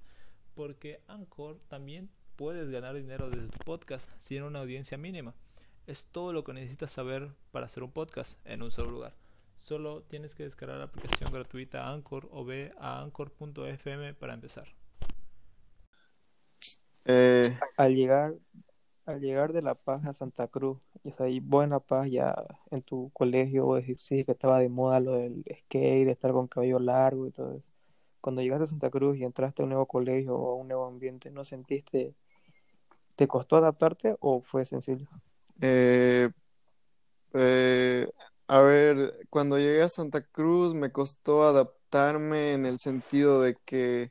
[0.55, 5.35] Porque Anchor también puedes ganar dinero desde tu podcast si tiene una audiencia mínima.
[5.87, 9.15] Es todo lo que necesitas saber para hacer un podcast en un solo lugar.
[9.61, 14.67] Solo tienes que descargar la aplicación gratuita Anchor o ve a anchor.fm para empezar.
[17.05, 18.35] Eh, Al llegar,
[19.07, 22.35] al llegar de La Paz a Santa Cruz, y ahí vos en La Paz ya
[22.71, 26.49] en tu colegio vos decís que estaba de moda lo del skate, de estar con
[26.49, 27.69] cabello largo y todo eso.
[28.21, 30.87] Cuando llegaste a Santa Cruz y entraste a un nuevo colegio o a un nuevo
[30.87, 32.15] ambiente, ¿no sentiste,
[33.17, 35.07] te costó adaptarte o fue sencillo?
[35.61, 36.31] eh,
[37.35, 38.09] eh,
[38.51, 44.11] a ver, cuando llegué a Santa Cruz me costó adaptarme en el sentido de que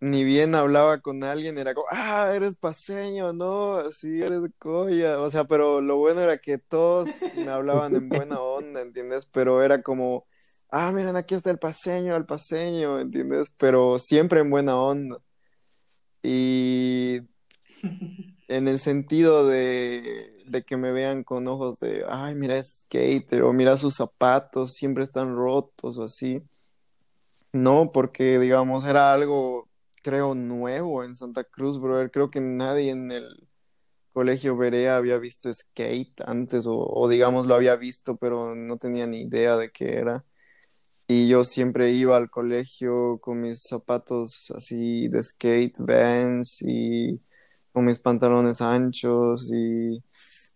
[0.00, 3.76] ni bien hablaba con alguien, era como, ah, eres paseño, ¿no?
[3.76, 5.18] Así eres Coya.
[5.20, 9.26] O sea, pero lo bueno era que todos me hablaban en buena onda, ¿entiendes?
[9.32, 10.26] Pero era como,
[10.70, 13.54] ah, miren, aquí está el paseño, el paseño, ¿entiendes?
[13.58, 15.18] Pero siempre en buena onda.
[16.22, 17.20] Y
[18.48, 23.42] en el sentido de, de que me vean con ojos de, ay, mira ese skater,
[23.42, 26.42] o mira sus zapatos, siempre están rotos o así.
[27.52, 29.68] No, porque digamos era algo,
[30.02, 32.10] creo, nuevo en Santa Cruz, brother.
[32.10, 33.48] Creo que nadie en el
[34.12, 39.06] colegio Berea había visto skate antes, o, o digamos lo había visto, pero no tenía
[39.06, 40.24] ni idea de qué era.
[41.08, 47.20] Y yo siempre iba al colegio con mis zapatos así de skate, Vans, y
[47.72, 50.02] con mis pantalones anchos y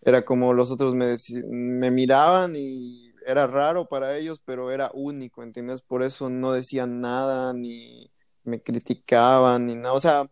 [0.06, 1.16] era como los otros me,
[1.48, 5.82] me miraban y era raro para ellos, pero era único, ¿entiendes?
[5.82, 8.08] Por eso no decían nada, ni
[8.44, 9.94] me criticaban, ni nada.
[9.94, 10.30] O sea,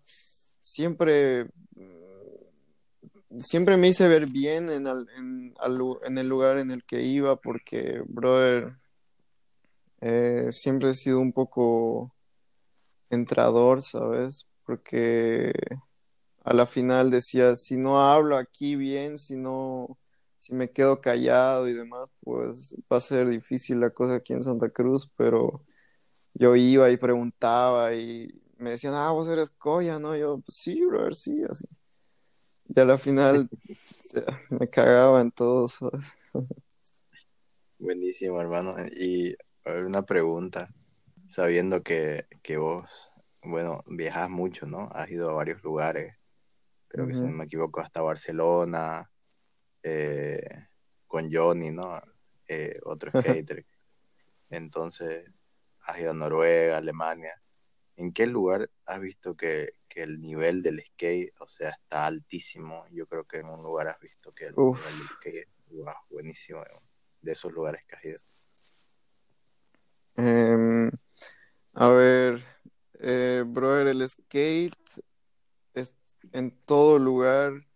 [0.61, 1.49] siempre,
[3.41, 8.77] siempre me hice ver bien en, en, el lugar en el que iba, porque, brother,
[10.01, 12.15] eh, siempre he sido un poco
[13.11, 14.47] entrador, ¿sabes?
[14.65, 15.53] Porque
[16.45, 19.99] a la final decía, si no hablo aquí bien, si no,
[20.39, 24.45] si me quedo callado y demás, pues va a ser difícil la cosa aquí en
[24.45, 25.65] Santa Cruz, pero
[26.35, 30.17] yo iba y preguntaba y me decían, ah, vos eres Coya, ¿no?
[30.17, 31.65] Yo, pues sí, brother, sí, así.
[32.67, 33.49] Y a la final
[34.51, 35.69] me cagaba en todo,
[37.79, 38.75] Buenísimo, hermano.
[38.97, 39.35] Y
[39.65, 40.69] una pregunta,
[41.27, 44.91] sabiendo que, que vos, bueno, viajas mucho, ¿no?
[44.93, 46.15] Has ido a varios lugares
[46.95, 49.11] creo que si no me equivoco, hasta Barcelona,
[49.83, 50.69] eh,
[51.09, 52.01] con Johnny, ¿no?
[52.47, 53.11] Eh, otro
[53.45, 53.67] skater.
[54.49, 55.29] Entonces,
[55.81, 57.33] has ido a Noruega, Alemania.
[57.97, 62.85] ¿En qué lugar has visto que, el nivel del skate, o sea, está altísimo?
[62.93, 66.63] Yo creo que en un lugar has visto que el nivel del skate es buenísimo,
[67.23, 68.19] de esos lugares que has ido.
[70.17, 70.91] Em,
[71.73, 72.41] a ver,
[73.01, 75.03] eh, brother, el skate
[76.33, 77.67] en todo lugar,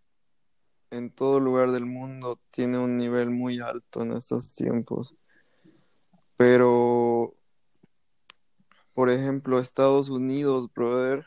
[0.90, 5.16] en todo lugar del mundo tiene un nivel muy alto en estos tiempos.
[6.36, 7.34] Pero,
[8.94, 11.26] por ejemplo, Estados Unidos, brother,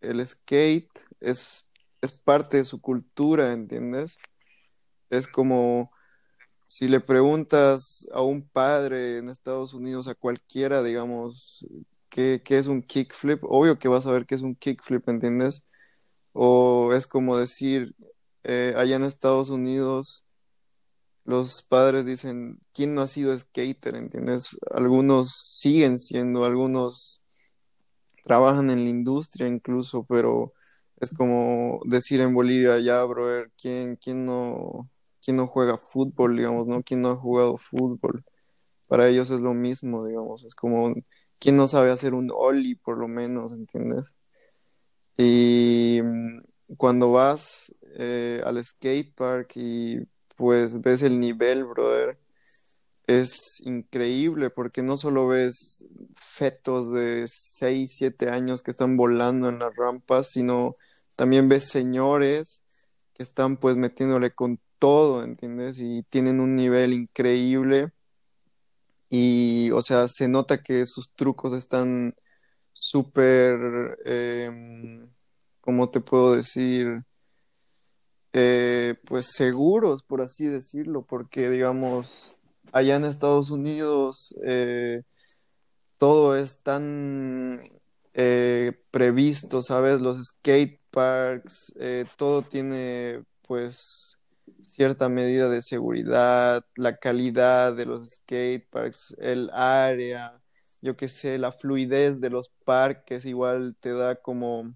[0.00, 0.90] el skate
[1.20, 1.68] es,
[2.00, 4.18] es parte de su cultura, ¿entiendes?
[5.10, 5.90] Es como
[6.68, 11.66] si le preguntas a un padre en Estados Unidos, a cualquiera, digamos,
[12.08, 13.40] ¿qué, qué es un kickflip?
[13.44, 15.64] Obvio que vas a ver qué es un kickflip, ¿entiendes?
[16.38, 17.94] O es como decir,
[18.44, 20.24] eh, allá en Estados Unidos,
[21.24, 23.96] los padres dicen, ¿quién no ha sido skater?
[23.96, 24.58] ¿Entiendes?
[24.70, 27.20] Algunos siguen siendo, algunos
[28.24, 30.52] trabajan en la industria incluso, pero
[31.00, 34.90] es como decir en Bolivia, ya, brother, ¿quién, quién, no,
[35.24, 36.82] quién no juega fútbol, digamos, ¿no?
[36.82, 38.24] ¿Quién no ha jugado fútbol?
[38.88, 40.94] Para ellos es lo mismo, digamos, es como,
[41.40, 44.15] ¿quién no sabe hacer un ollie, por lo menos, ¿entiendes?
[45.16, 46.40] Y mm,
[46.76, 50.00] cuando vas eh, al skate park y
[50.36, 52.18] pues ves el nivel, brother,
[53.06, 55.86] es increíble porque no solo ves
[56.16, 60.76] fetos de 6, 7 años que están volando en las rampas, sino
[61.16, 62.62] también ves señores
[63.14, 65.78] que están pues metiéndole con todo, ¿entiendes?
[65.80, 67.92] Y tienen un nivel increíble
[69.08, 72.14] y, o sea, se nota que sus trucos están
[72.90, 74.50] súper, eh,
[75.60, 77.02] ¿cómo te puedo decir?
[78.32, 82.36] Eh, pues seguros, por así decirlo, porque digamos,
[82.70, 85.02] allá en Estados Unidos eh,
[85.98, 87.62] todo es tan
[88.12, 90.02] eh, previsto, ¿sabes?
[90.02, 91.72] Los skate parks,
[92.16, 94.18] todo tiene pues
[94.68, 100.42] cierta medida de seguridad, la calidad de los skate parks, el área,
[100.86, 104.74] yo qué sé, la fluidez de los parques igual te da como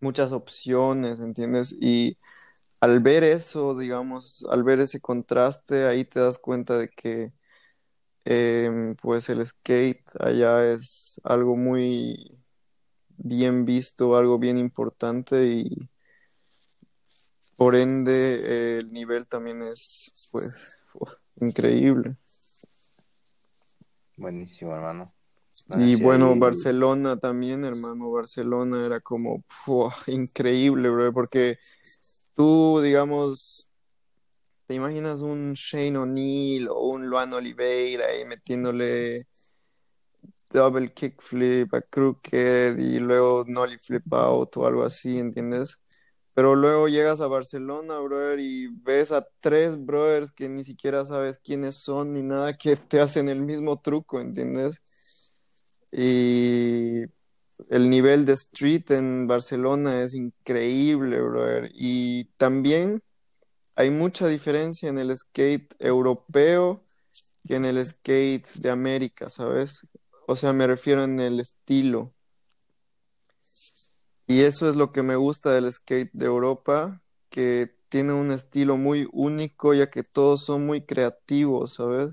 [0.00, 1.76] muchas opciones, ¿entiendes?
[1.80, 2.18] Y
[2.80, 7.32] al ver eso, digamos, al ver ese contraste, ahí te das cuenta de que
[8.24, 12.38] em, pues el skate allá es algo muy
[13.18, 15.90] bien visto, algo bien importante y
[17.56, 20.54] por ende el nivel también es pues
[21.40, 22.16] increíble.
[24.16, 25.14] Buenísimo, hermano.
[25.78, 29.44] Y bueno, Barcelona también, hermano, Barcelona era como
[30.06, 31.58] increíble, bro, porque
[32.34, 33.68] tú, digamos,
[34.66, 39.26] te imaginas un Shane O'Neill o un Luan Oliveira ahí metiéndole
[40.52, 45.76] double kickflip a crooked y luego nollie flip out o algo así, ¿entiendes?
[46.34, 51.38] Pero luego llegas a Barcelona, brother, y ves a tres brothers que ni siquiera sabes
[51.42, 54.80] quiénes son ni nada que te hacen el mismo truco, ¿entiendes?
[55.92, 57.02] Y
[57.70, 61.70] el nivel de street en Barcelona es increíble, brother.
[61.74, 63.02] Y también
[63.76, 66.84] hay mucha diferencia en el skate europeo
[67.46, 69.86] que en el skate de América, ¿sabes?
[70.28, 72.14] O sea, me refiero en el estilo.
[74.26, 78.76] Y eso es lo que me gusta del skate de Europa, que tiene un estilo
[78.76, 82.10] muy único, ya que todos son muy creativos, ¿sabes?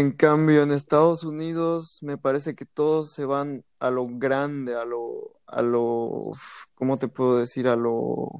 [0.00, 4.86] En cambio, en Estados Unidos me parece que todos se van a lo grande, a
[4.86, 6.22] lo, a lo,
[6.74, 7.68] ¿cómo te puedo decir?
[7.68, 8.30] A lo,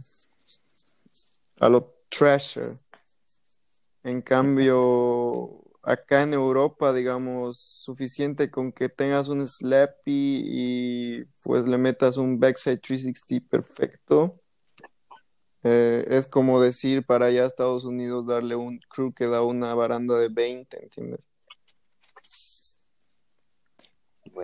[1.61, 2.78] a lo treasure.
[4.04, 11.76] En cambio, acá en Europa, digamos, suficiente con que tengas un slappy y pues le
[11.76, 14.40] metas un backside 360 perfecto.
[15.62, 19.74] Eh, es como decir para allá a Estados Unidos darle un crew que da una
[19.74, 21.30] baranda de 20, ¿entiendes?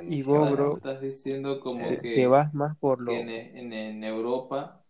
[0.09, 3.15] Y vos, bro, Estás diciendo como que, te vas más por lo...
[3.15, 4.85] que en, en- en Europa,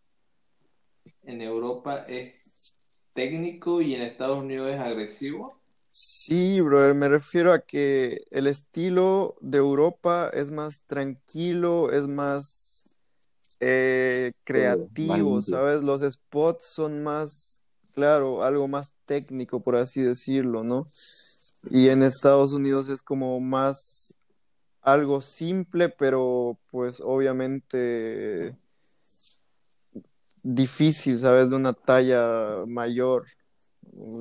[1.25, 2.33] en Europa es
[3.13, 5.61] técnico y en Estados Unidos es agresivo.
[5.91, 12.85] Sí, brother, me refiero a que el estilo de Europa es más tranquilo, es más
[13.61, 15.43] eh, creativo.
[15.43, 15.83] ¿sabes?
[15.83, 17.63] Los spots son más,
[17.95, 20.87] claro, algo más técnico, por así decirlo, ¿no?
[21.71, 24.15] Y en Estados Unidos es como más
[24.87, 28.57] algo simple, pero pues obviamente
[30.43, 31.51] difícil, ¿sabes?
[31.51, 33.27] De una talla mayor.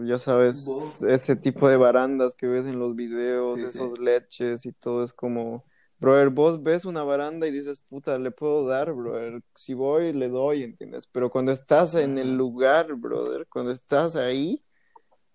[0.05, 0.65] Ya sabes,
[1.07, 3.77] ese tipo de barandas que ves en los videos, Sí, sí.
[3.77, 5.63] esos leches y todo es como,
[5.99, 9.41] brother, vos ves una baranda y dices, puta, le puedo dar, brother.
[9.53, 11.07] Si voy, le doy, ¿entiendes?
[11.11, 14.63] Pero cuando estás en el lugar, brother, cuando estás ahí,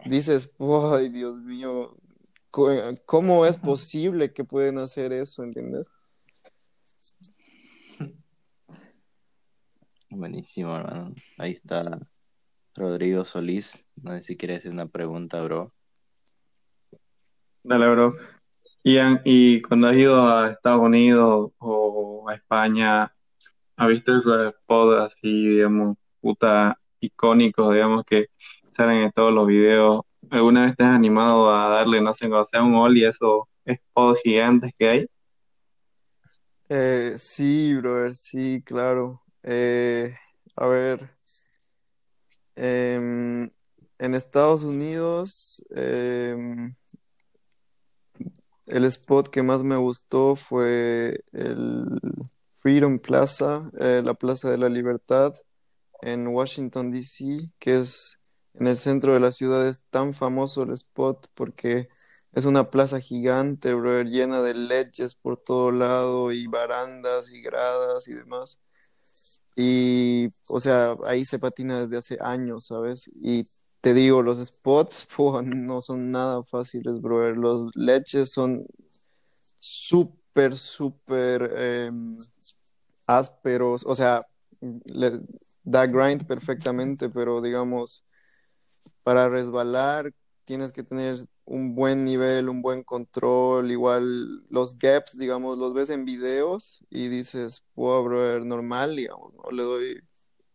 [0.06, 1.96] dices, ay, Dios mío,
[2.51, 5.90] ¿cómo es posible que pueden hacer eso, ¿entiendes?
[10.11, 11.14] Buenísimo, hermano.
[11.38, 11.80] Ahí está
[12.74, 13.86] Rodrigo Solís.
[13.96, 15.72] No sé si quieres hacer una pregunta, bro.
[17.62, 18.14] Dale, bro.
[18.82, 23.14] Ian, y cuando has ido a Estados Unidos o a España,
[23.76, 28.26] ¿has visto esos spots así, digamos, puta icónicos, digamos, que
[28.70, 30.01] salen en todos los videos?
[30.28, 34.72] ¿Alguna vez te animado a darle, no sé, o sea, un ollie esos spots gigantes
[34.78, 35.06] que hay?
[36.68, 39.22] Eh, sí, brother, sí, claro.
[39.42, 40.14] Eh,
[40.56, 41.10] a ver,
[42.56, 43.50] em,
[43.98, 46.74] en Estados Unidos, em,
[48.66, 51.86] el spot que más me gustó fue el
[52.56, 55.34] Freedom Plaza, eh, la Plaza de la Libertad
[56.02, 58.19] en Washington, D.C., que es
[58.55, 59.68] en el centro de la ciudad.
[59.68, 61.88] Es tan famoso el spot porque
[62.32, 68.09] es una plaza gigante, brother, llena de ledges por todo lado y barandas y gradas
[68.09, 68.61] y demás.
[69.57, 73.11] Y, o sea, ahí se patina desde hace años, ¿sabes?
[73.22, 73.46] Y
[73.80, 75.07] te digo, los spots,
[75.44, 77.36] no son nada fáciles, brother.
[77.36, 78.66] Los ledges son
[79.59, 82.16] súper, súper em,
[83.07, 83.84] ásperos.
[83.86, 84.26] O sea,
[84.61, 85.20] le
[85.64, 88.05] da grind perfectamente, pero digamos,
[89.03, 90.12] para resbalar
[90.44, 95.90] tienes que tener un buen nivel, un buen control, igual los gaps, digamos, los ves
[95.90, 100.03] en videos y dices, wow, brother, normal, digamos, no le doy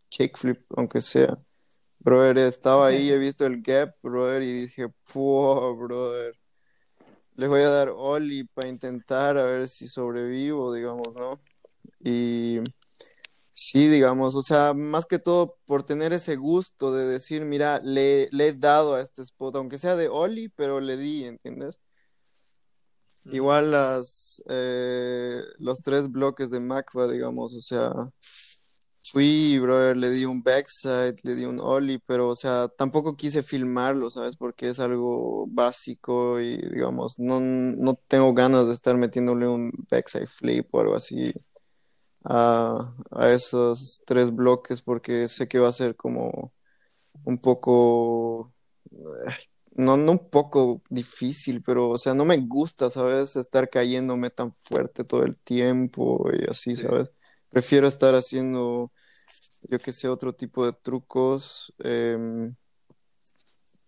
[0.09, 1.37] kickflip, aunque sea.
[1.99, 6.37] Brother, estaba ahí, he visto el gap, brother, y dije, wow, brother,
[7.35, 11.41] le voy a dar ollie para intentar a ver si sobrevivo, digamos, ¿no?
[11.99, 12.59] Y
[13.71, 18.27] sí, digamos, o sea, más que todo por tener ese gusto de decir, mira, le,
[18.31, 21.79] le he dado a este spot, aunque sea de ollie, pero le di, ¿entiendes?
[23.31, 27.91] Igual las, eh, los tres bloques de Macba, digamos, o sea,
[29.03, 33.43] fui, brother, le di un backside, le di un ollie, pero, o sea, tampoco quise
[33.43, 34.35] filmarlo, ¿sabes?
[34.37, 40.27] Porque es algo básico y, digamos, no, no tengo ganas de estar metiéndole un backside
[40.27, 41.33] flip o algo así
[42.25, 46.53] a, a esos tres bloques porque sé que va a ser como
[47.25, 48.53] un poco,
[49.75, 53.35] no, no un poco difícil, pero o sea, no me gusta, ¿sabes?
[53.35, 56.83] Estar cayéndome tan fuerte todo el tiempo y así, Sí.
[56.83, 57.09] ¿sabes?
[57.49, 58.91] Prefiero estar haciendo,
[59.63, 62.55] yo que sé, otro tipo de trucos, em,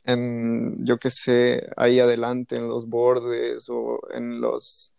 [0.05, 4.93] en, yo que sé, ahí adelante en los bordes o en los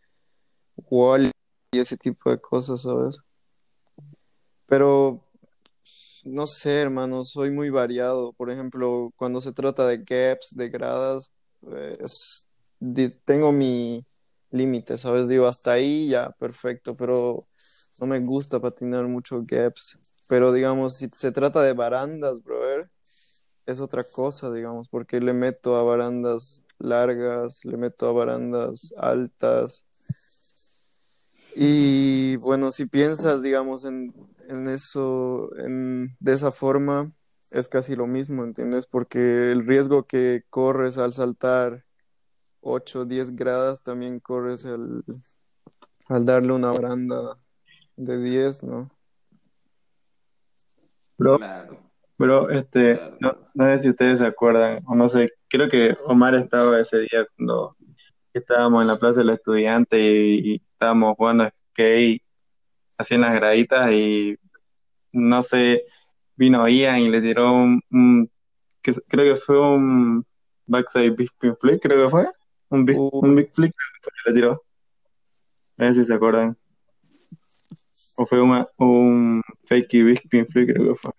[0.77, 1.31] wall
[1.73, 3.21] y ese tipo de cosas, ¿sabes?
[4.69, 5.21] Pero
[6.25, 8.33] no sé, hermano, soy muy variado.
[8.33, 12.47] Por ejemplo, cuando se trata de gaps, de gradas, pues,
[13.25, 14.05] tengo mi
[14.51, 15.29] límite, ¿sabes?
[15.29, 17.47] Digo, hasta ahí ya, perfecto, pero
[18.01, 19.99] no me gusta patinar mucho gaps.
[20.29, 22.91] Pero digamos, si se trata de barandas, brother,
[23.67, 29.85] es otra cosa, digamos, porque le meto a barandas largas, le meto a barandas altas.
[31.55, 34.15] Y bueno, si piensas, digamos, en,
[34.49, 37.13] en eso, en, de esa forma,
[37.51, 38.87] es casi lo mismo, ¿entiendes?
[38.87, 41.85] Porque el riesgo que corres al saltar
[42.61, 45.05] 8 o 10 gradas también corres al,
[46.09, 47.37] al darle una baranda
[47.97, 48.91] de 10, ¿no?
[51.19, 51.39] Bro,
[52.17, 56.35] bro, este, no, no sé si ustedes se acuerdan, o no sé, creo que Omar
[56.35, 57.77] estaba ese día cuando
[58.33, 62.23] estábamos en la Plaza del Estudiante y, y estábamos jugando skate
[62.99, 64.37] así en las graditas y
[65.13, 65.85] no sé,
[66.37, 68.31] vino Ian y le tiró un, un-
[68.83, 70.25] que, creo que fue un
[70.67, 71.31] backside big
[71.61, 72.29] flick, creo que fue,
[72.71, 74.63] un big, un Uy, big flick creo que le tiró,
[75.77, 76.57] no sé si se acuerdan,
[78.19, 81.13] o fue una- un fakey big spin flick creo que fue.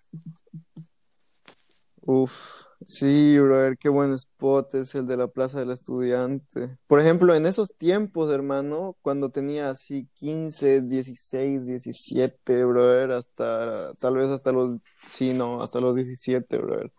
[2.02, 6.76] uf, sí, brother, qué buen spot es el de la Plaza del Estudiante.
[6.86, 14.16] Por ejemplo, en esos tiempos, hermano, cuando tenía así 15, 16, 17, brother, hasta, tal
[14.16, 16.92] vez hasta los, sí, no, hasta los 17, brother.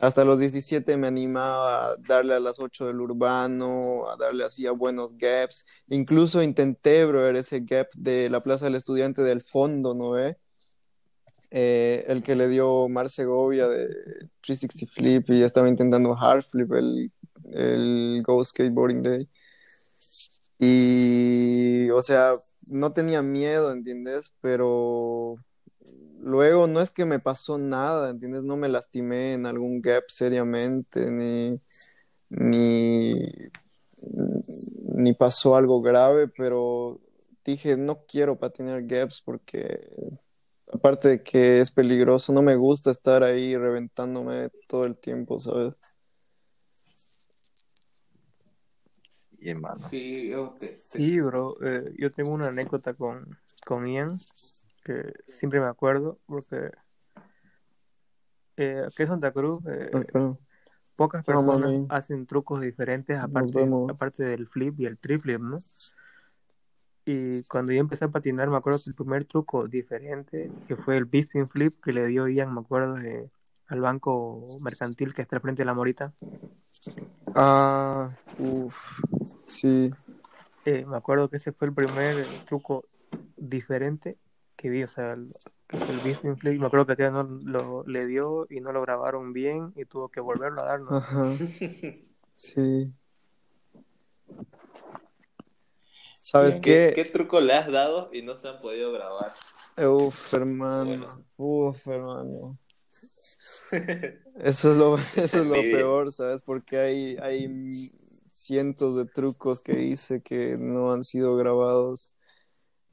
[0.00, 4.66] Hasta los 17 me animaba a darle a las 8 del urbano, a darle así
[4.66, 5.66] a buenos gaps.
[5.88, 10.38] Incluso intenté, brother, ese gap de la Plaza del Estudiante del fondo, ¿no ve?
[11.50, 13.88] El que le dio Mar Segovia de
[14.42, 17.12] 360 Flip y estaba intentando hard flip el,
[17.52, 19.28] el Go Skateboarding Day.
[20.58, 22.34] Y, o sea,
[22.66, 24.32] no tenía miedo, ¿entiendes?
[24.40, 25.36] Pero
[26.20, 28.42] luego no es que me pasó nada, ¿entiendes?
[28.42, 31.60] No me lastimé en algún gap seriamente, ni,
[32.28, 33.14] ni,
[34.94, 37.00] ni pasó algo grave, pero
[37.44, 39.88] dije, no quiero patinar gaps porque
[40.72, 45.74] aparte de que es peligroso, no me gusta estar ahí reventándome todo el tiempo, ¿sabes?
[49.38, 49.76] Y hermano.
[49.76, 51.56] Sí, bro.
[51.62, 54.18] eh, yo tengo una anécdota con, con Ian
[54.84, 56.70] que siempre me acuerdo porque
[58.56, 60.36] eh, aquí en Santa Cruz eh, Acá.
[60.96, 65.58] pocas personas hacen trucos diferentes aparte, aparte del flip y el triflip, ¿no?
[67.04, 70.96] Y cuando yo empecé a patinar, me acuerdo que el primer truco diferente, que fue
[70.96, 73.28] el Bispin Flip que le dio Ian, me acuerdo, eh,
[73.68, 76.12] al banco mercantil que está al frente de la Morita.
[77.34, 79.00] Ah, uff,
[79.46, 79.90] sí.
[80.64, 82.84] Eh, me acuerdo que ese fue el primer truco
[83.36, 84.18] diferente
[84.56, 85.26] que vi, o sea, el,
[85.70, 86.60] el Bispin Flip.
[86.60, 90.08] Me acuerdo que aquel no lo le dio y no lo grabaron bien y tuvo
[90.10, 90.90] que volverlo a dar, ¿no?
[90.94, 91.24] Ajá,
[92.34, 92.92] sí.
[96.30, 97.04] ¿Sabes ¿Qué, qué?
[97.06, 99.32] truco le has dado y no se han podido grabar?
[99.76, 100.86] Uf, hermano.
[100.86, 101.24] Bueno.
[101.36, 102.58] Uf, hermano.
[104.36, 106.42] Eso es lo, eso es lo peor, ¿sabes?
[106.42, 107.90] Porque hay, hay
[108.28, 112.16] cientos de trucos que hice que no han sido grabados.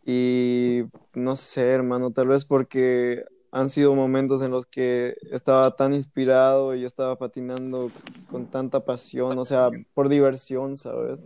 [0.05, 0.83] Y
[1.13, 6.75] no sé, hermano, tal vez porque han sido momentos en los que estaba tan inspirado
[6.75, 7.91] y estaba patinando
[8.29, 11.19] con tanta pasión, o sea, por diversión, ¿sabes?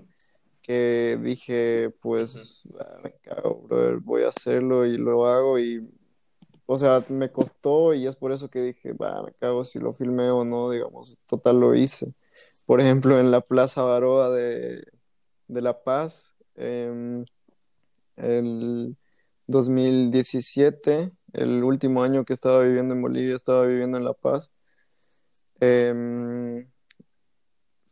[0.71, 5.85] Que dije, pues, ah, me cago, brother, voy a hacerlo y lo hago y,
[6.65, 9.91] o sea, me costó y es por eso que dije, va, me cago si lo
[9.91, 12.13] filmé o no, digamos, total lo hice.
[12.65, 14.85] Por ejemplo, en la Plaza Baroa de,
[15.49, 17.25] de La Paz, em,
[18.15, 18.95] el
[19.47, 24.49] 2017, el último año que estaba viviendo en Bolivia, estaba viviendo en La Paz.
[25.59, 26.70] Em,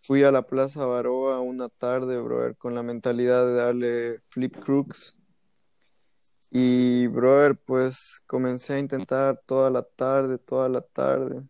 [0.09, 5.15] fui a la Plaza Baroa una tarde, brother, con la mentalidad de darle flip crooks.
[6.49, 11.43] Y, brother, pues comencé a intentar toda la tarde, toda la tarde.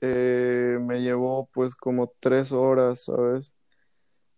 [0.00, 3.54] Eh, me llevó pues como tres horas, ¿sabes?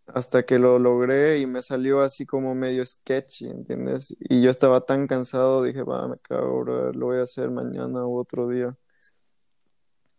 [0.09, 4.16] Hasta que lo logré y me salió así como medio sketchy, ¿entiendes?
[4.18, 8.05] Y yo estaba tan cansado, dije, va, me cago, brother, lo voy a hacer mañana
[8.05, 8.76] u otro día.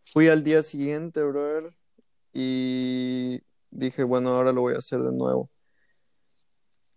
[0.05, 1.78] Fui al día siguiente, brother,
[2.33, 5.49] y dije, bueno, ahora lo voy a hacer de nuevo.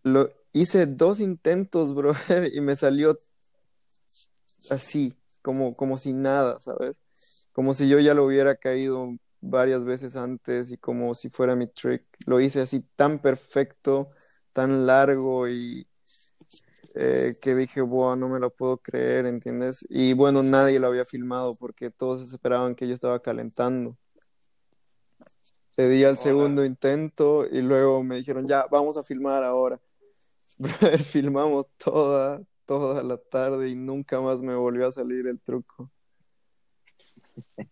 [0.03, 3.19] Lo hice dos intentos, brother, y me salió
[4.71, 6.97] así, como, como si nada, ¿sabes?
[7.53, 9.11] Como si yo ya lo hubiera caído
[9.41, 12.05] varias veces antes y como si fuera mi trick.
[12.27, 14.09] Lo hice así tan perfecto,
[14.53, 15.87] tan largo y
[16.95, 19.87] eh, que dije, wow, no me lo puedo creer, ¿entiendes?
[19.89, 23.97] Y bueno, nadie lo había filmado porque todos esperaban que yo estaba calentando.
[25.75, 26.17] Pedí al Hola.
[26.17, 29.81] segundo intento y luego me dijeron, ya, vamos a filmar ahora.
[31.07, 35.91] Filmamos toda, toda la tarde y nunca más me volvió a salir el truco.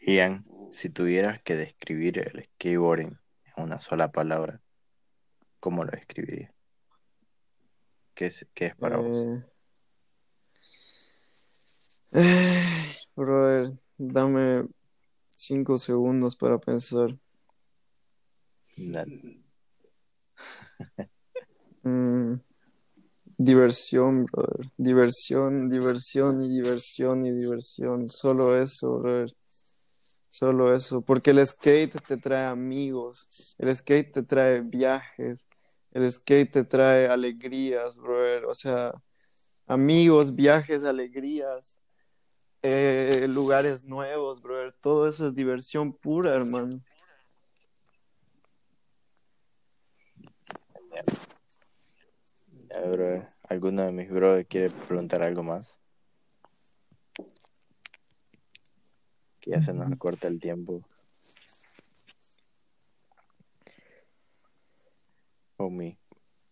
[0.00, 3.18] Ian, si tuvieras que describir el skateboarding
[3.56, 4.62] en una sola palabra,
[5.60, 6.52] ¿cómo lo describirías?
[8.14, 9.26] ¿Qué es, qué es para vos?
[9.26, 9.44] Eh,
[12.12, 14.66] ay, brother, dame
[15.36, 17.16] cinco segundos para pensar.
[21.82, 22.40] Mm,
[23.38, 24.72] diversión, brother.
[24.76, 28.08] Diversión, diversión y diversión y diversión.
[28.08, 29.32] Solo eso, brother.
[30.28, 31.00] Solo eso.
[31.02, 33.54] Porque el skate te trae amigos.
[33.58, 35.46] El skate te trae viajes.
[35.92, 38.46] El skate te trae alegrías, brother.
[38.46, 38.92] O sea,
[39.66, 41.80] amigos, viajes, alegrías.
[42.68, 44.74] Eh, lugares nuevos, brother.
[44.80, 46.80] Todo eso es diversión pura, hermano.
[53.48, 55.78] ¿Alguno de mis brothers quiere preguntar algo más?
[59.38, 60.82] Que ya se nos corta el tiempo.
[65.56, 66.00] O me.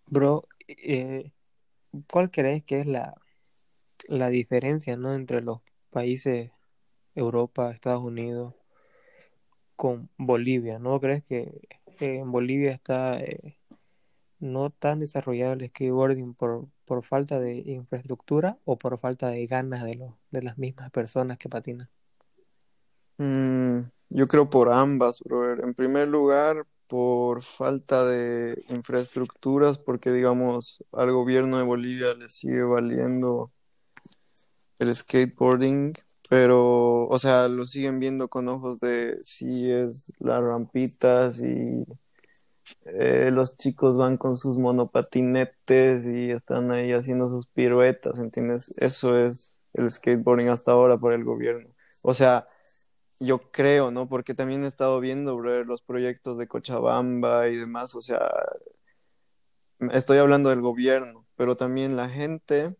[0.06, 1.32] Bro, eh,
[2.08, 3.20] ¿cuál crees que es la,
[4.06, 5.12] la diferencia ¿no?
[5.12, 5.60] entre los
[5.94, 6.50] países
[7.14, 8.54] Europa, Estados Unidos
[9.76, 10.78] con Bolivia?
[10.80, 11.68] ¿No crees que
[12.00, 13.58] en Bolivia está eh,
[14.40, 19.84] no tan desarrollado el skateboarding por, por falta de infraestructura o por falta de ganas
[19.84, 21.88] de, los de las mismas personas que patinan?
[23.18, 25.64] Mm, yo creo por ambas, brother.
[25.64, 32.62] En primer lugar, por falta de infraestructuras, porque digamos, al gobierno de Bolivia le sigue
[32.62, 33.52] valiendo
[34.84, 35.94] el skateboarding,
[36.28, 41.84] pero, o sea, lo siguen viendo con ojos de si es las rampitas y
[42.86, 48.72] eh, los chicos van con sus monopatinetes y están ahí haciendo sus piruetas, ¿entiendes?
[48.78, 51.68] Eso es el skateboarding hasta ahora por el gobierno.
[52.02, 52.46] O sea,
[53.20, 54.08] yo creo, ¿no?
[54.08, 58.20] Porque también he estado viendo, los proyectos de Cochabamba y demás, o sea,
[59.92, 62.76] estoy hablando del gobierno, pero también la gente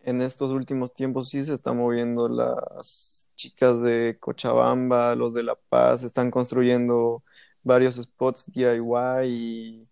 [0.00, 5.54] en estos últimos tiempos sí se está moviendo, las chicas de Cochabamba, los de La
[5.54, 7.22] Paz, están construyendo
[7.64, 9.88] varios spots DIY y,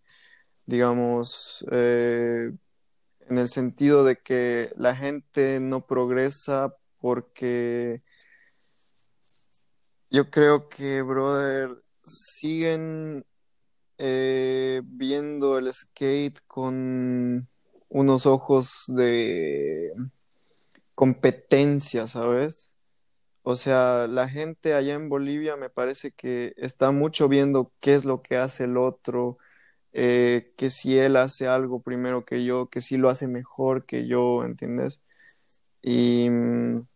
[0.67, 2.51] digamos, eh,
[3.29, 8.01] en el sentido de que la gente no progresa porque
[10.11, 13.25] yo creo que, brother, siguen
[13.99, 17.49] eh, viendo el skate con
[17.89, 19.93] unos ojos de
[20.95, 22.73] competencia, ¿sabes?
[23.43, 28.05] O sea, la gente allá en Bolivia me parece que está mucho viendo qué es
[28.05, 29.39] lo que hace el otro,
[29.93, 34.07] eh, que si él hace algo primero que yo, que si lo hace mejor que
[34.09, 35.01] yo, ¿entiendes?
[35.83, 36.87] Y mm,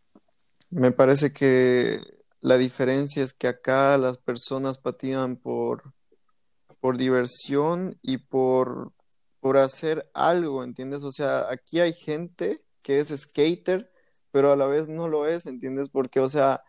[0.71, 2.01] me parece que
[2.41, 5.95] la diferencia es que acá las personas patinan por,
[6.81, 8.93] por diversión y por,
[9.41, 11.03] por hacer algo, ¿entiendes?
[11.05, 13.91] O sea, aquí hay gente que es skater
[14.31, 15.91] pero a la vez no lo es, ¿entiendes?
[15.91, 16.63] Porque, o sea,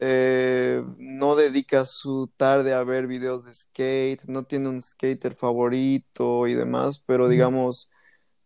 [0.00, 6.46] eh, no dedica su tarde a ver videos de skate, no tiene un skater favorito
[6.48, 7.90] y demás, pero digamos,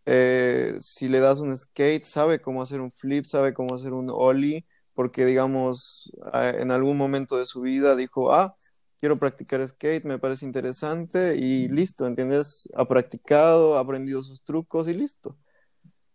[0.06, 4.10] eh, si le das un skate, sabe cómo hacer un flip, sabe cómo hacer un
[4.12, 8.56] ollie, porque digamos, en algún momento de su vida dijo, ah,
[9.04, 12.70] quiero practicar skate, me parece interesante y listo, ¿entiendes?
[12.74, 15.36] Ha practicado, ha aprendido sus trucos y listo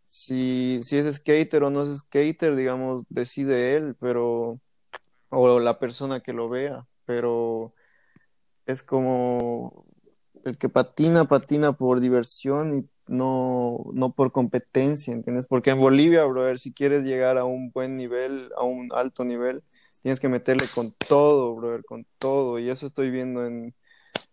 [0.09, 4.59] si, si es skater o no es skater, digamos, decide él, pero,
[5.29, 7.73] o la persona que lo vea, pero
[8.65, 9.85] es como
[10.45, 15.45] el que patina, patina por diversión y no, no por competencia, ¿entiendes?
[15.47, 19.63] Porque en Bolivia, brother, si quieres llegar a un buen nivel, a un alto nivel,
[20.01, 23.75] tienes que meterle con todo, brother, con todo, y eso estoy viendo en,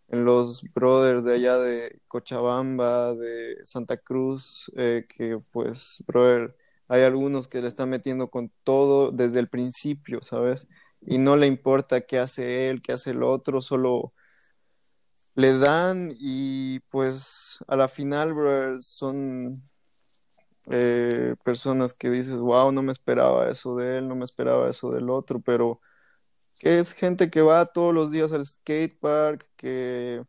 [0.08, 6.56] en los brothers de allá de Cochabamba, de Santa Cruz, eh, que pues, brother,
[6.88, 10.66] hay algunos que le están metiendo con todo desde el principio, ¿sabes?
[11.00, 14.12] Y no le importa qué hace él, qué hace el otro, solo
[15.34, 19.62] le dan y pues a la final, brother, son
[20.70, 24.90] eh, personas que dices, wow, no me esperaba eso de él, no me esperaba eso
[24.90, 25.80] del otro, pero
[26.60, 30.24] es gente que va todos los días al skatepark, que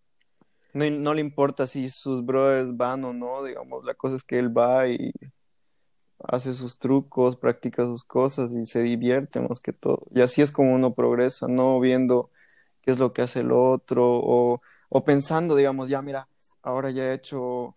[0.73, 4.55] no, le importa si sus brothers van o no, digamos, la cosa es que él
[4.55, 5.11] va y
[6.19, 10.03] hace sus trucos, practica sus cosas y se divierte más que todo.
[10.13, 12.31] Y así es como uno progresa, no viendo
[12.81, 16.29] qué es lo que hace el otro o, o pensando, digamos, ya mira,
[16.61, 17.76] ahora ya he hecho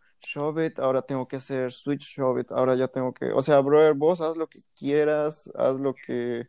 [0.78, 2.18] ahora tengo que hacer switch
[2.50, 6.48] ahora ya tengo que, o sea, brother, vos haz lo que quieras, haz lo que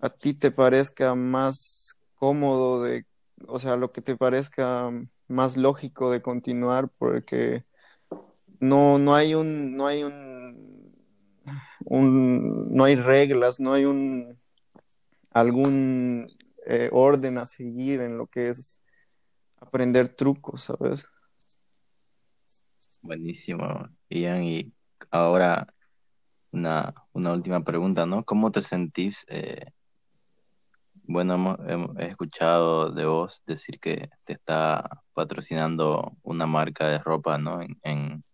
[0.00, 3.06] a ti te parezca más cómodo de,
[3.46, 4.90] o sea, lo que te parezca
[5.28, 7.64] más lógico de continuar, porque
[8.60, 10.84] no, no hay un, no hay un,
[12.74, 14.38] no hay reglas, no hay un
[15.30, 16.28] algún
[16.66, 18.80] eh, orden a seguir en lo que es
[19.58, 21.06] aprender trucos, ¿sabes?
[23.04, 24.44] Buenísimo, Ian.
[24.44, 24.72] Y
[25.10, 25.66] ahora
[26.52, 28.24] una, una última pregunta, ¿no?
[28.24, 29.26] ¿Cómo te sentís?
[29.28, 29.66] eh,
[31.04, 36.98] bueno, hemos, hemos- he escuchado de vos decir que te está patrocinando una marca de
[36.98, 37.60] ropa, ¿no?
[37.62, 38.24] En, en,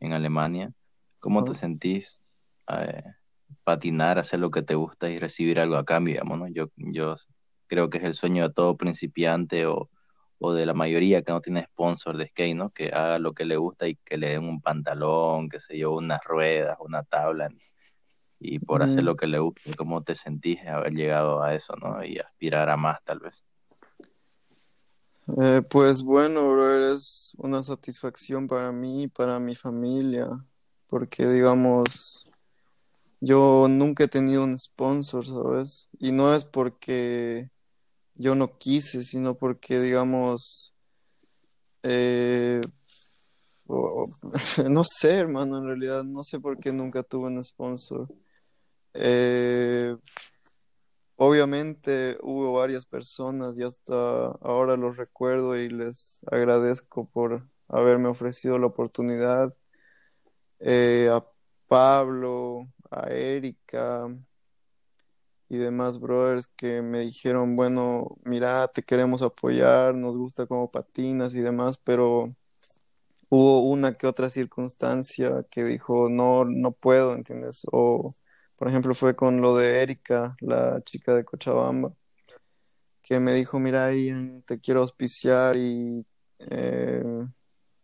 [0.00, 0.70] en Alemania.
[1.20, 2.18] ¿Cómo te sentís
[2.68, 3.02] eh,
[3.64, 6.48] patinar, hacer lo que te gusta y recibir algo a cambio, digamos, ¿no?
[6.48, 7.16] Yo, yo
[7.68, 9.90] creo que es el sueño de todo principiante o,
[10.44, 12.70] o de la mayoría que no tiene sponsor de skate, ¿no?
[12.70, 15.92] Que haga lo que le gusta y que le den un pantalón, qué sé yo,
[15.92, 17.48] unas ruedas, una tabla,
[18.38, 19.70] y por hacer lo que le gusta.
[19.76, 22.04] ¿Cómo te sentís haber llegado a eso, ¿no?
[22.04, 23.42] Y aspirar a más, tal vez.
[25.40, 30.28] eh, pues bueno, brother, es una satisfacción para mí y para mi familia,
[30.88, 32.28] porque digamos,
[33.20, 35.88] yo nunca he tenido un sponsor, ¿sabes?
[35.98, 37.48] Y no es porque
[38.16, 40.74] yo no quise, sino porque, digamos,
[41.82, 42.60] eh,
[44.68, 48.08] no sé, hermano, en realidad, no sé por qué nunca tuve un sponsor.
[48.94, 49.96] Eh,
[51.16, 58.58] obviamente hubo varias personas y hasta ahora los recuerdo y les agradezco por haberme ofrecido
[58.58, 59.54] la oportunidad.
[60.60, 61.24] Eh, a
[61.66, 64.08] Pablo, a Erika
[65.48, 71.34] y demás brothers que me dijeron, bueno, mira, te queremos apoyar, nos gusta cómo patinas
[71.34, 72.34] y demás, pero
[73.28, 77.62] hubo una que otra circunstancia que dijo, no, no puedo, ¿entiendes?
[77.72, 78.14] O,
[78.56, 81.94] por ejemplo, fue con lo de Erika, la chica de Cochabamba,
[83.02, 86.06] que me dijo, mira, Ian, te quiero auspiciar y
[86.50, 87.02] eh,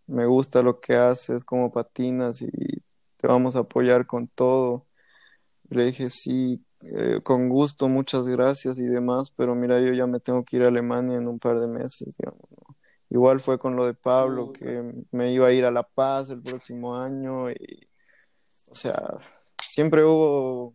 [0.07, 2.49] me gusta lo que haces, cómo patinas y
[3.19, 4.87] te vamos a apoyar con todo.
[5.71, 10.21] Le dije, sí, eh, con gusto, muchas gracias y demás, pero mira, yo ya me
[10.21, 12.77] tengo que ir a Alemania en un par de meses, digamos, ¿no?
[13.11, 16.41] Igual fue con lo de Pablo, que me iba a ir a La Paz el
[16.43, 17.89] próximo año y,
[18.69, 19.19] o sea,
[19.67, 20.75] siempre hubo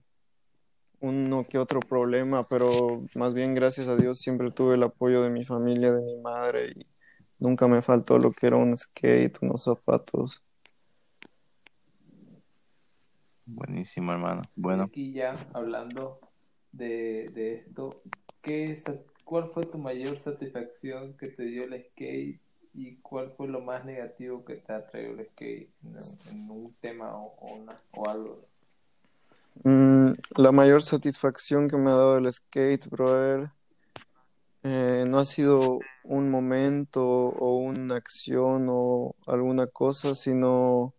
[0.99, 5.29] uno que otro problema, pero más bien gracias a Dios siempre tuve el apoyo de
[5.29, 6.85] mi familia, de mi madre y
[7.39, 10.41] nunca me faltó lo que era un skate, unos zapatos.
[13.45, 14.41] Buenísimo, hermano.
[14.55, 16.19] Bueno, Aquí ya hablando
[16.71, 17.89] de, de esto,
[18.41, 18.77] ¿qué,
[19.23, 22.39] ¿cuál fue tu mayor satisfacción que te dio el skate
[22.73, 26.51] y cuál fue lo más negativo que te ha traído el skate en, un- en
[26.51, 28.39] un tema o, o una- o algo?
[29.63, 33.51] Mm, la mayor satisfacción que me ha dado el skate, brother,
[34.63, 40.93] eh, no ha sido un momento o una acción o alguna cosa, sino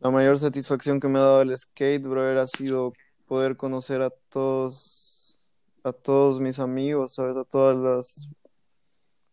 [0.00, 2.92] la mayor satisfacción que me ha dado el skate, brother, ha sido
[3.26, 5.50] poder conocer a todos,
[5.84, 7.36] a todos mis amigos, ¿sabes?
[7.36, 8.28] A todas las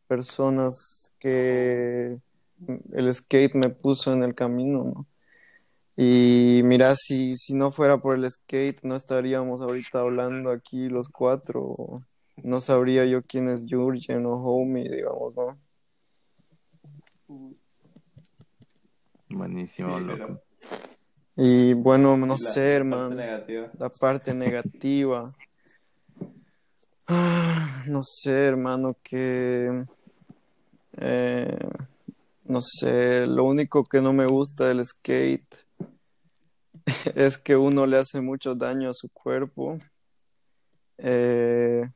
[0.08, 2.18] personas que
[2.94, 5.08] el skate me puso en el camino, ¿no?
[5.98, 11.08] Y mira, si, si no fuera por el skate, no estaríamos ahorita hablando aquí los
[11.10, 11.74] cuatro.
[12.44, 15.58] No sabría yo quién es Jurgen o Homie, digamos, ¿no?
[19.30, 20.26] buenísimo, Sí, loco.
[20.26, 20.45] pero
[21.36, 23.24] Y bueno, no la- sé, hermano,
[23.78, 25.26] la parte negativa.
[27.08, 29.86] Ah, No sé, hermano, que...
[30.98, 31.58] eh,
[32.46, 35.66] no sé, lo único que no me gusta del skate
[37.16, 39.78] es que uno le hace mucho daño a su cuerpo.
[40.98, 41.90] Eh,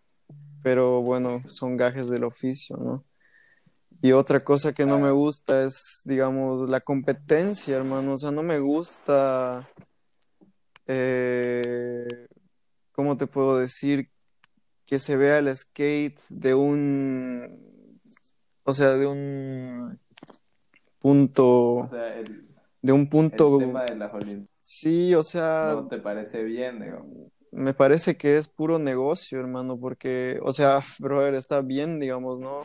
[0.63, 3.05] pero bueno, son gajes del oficio, ¿no?
[4.01, 8.13] Y otra cosa que no me gusta es, digamos, la competencia, hermano.
[8.13, 9.67] O sea, no me gusta,
[10.87, 12.07] eh,
[12.93, 14.09] ¿cómo te puedo decir?
[14.85, 17.99] Que se vea el skate de un,
[18.63, 19.99] o sea, de un
[20.99, 22.47] punto, O sea, el,
[22.81, 24.11] de un el punto, tema de las
[24.61, 27.05] sí, o sea, no te parece bien, digo.
[27.51, 32.63] me parece que es puro negocio, hermano, porque, o sea, brother, está bien, digamos, ¿no?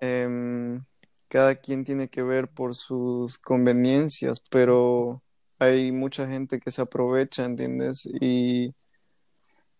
[0.00, 0.84] Em,
[1.28, 5.22] cada quien tiene que ver por sus conveniencias, pero
[5.58, 8.06] hay mucha gente que se aprovecha, ¿entiendes?
[8.20, 8.74] Y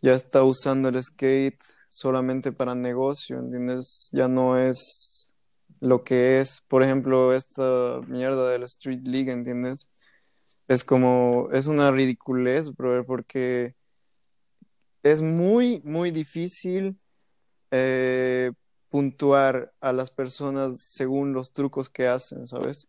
[0.02, 4.08] ya está usando el skate solamente para negocio, ¿entiendes?
[4.12, 5.30] Ya no es
[5.80, 9.90] lo que es, por ejemplo, esta mierda del Street League, ¿entiendes?
[10.68, 13.74] Es como, es una ridiculez, brother, porque
[15.02, 16.98] es muy, muy difícil
[17.70, 18.52] eh,
[18.90, 22.88] puntuar a las personas según los trucos que hacen, ¿sabes?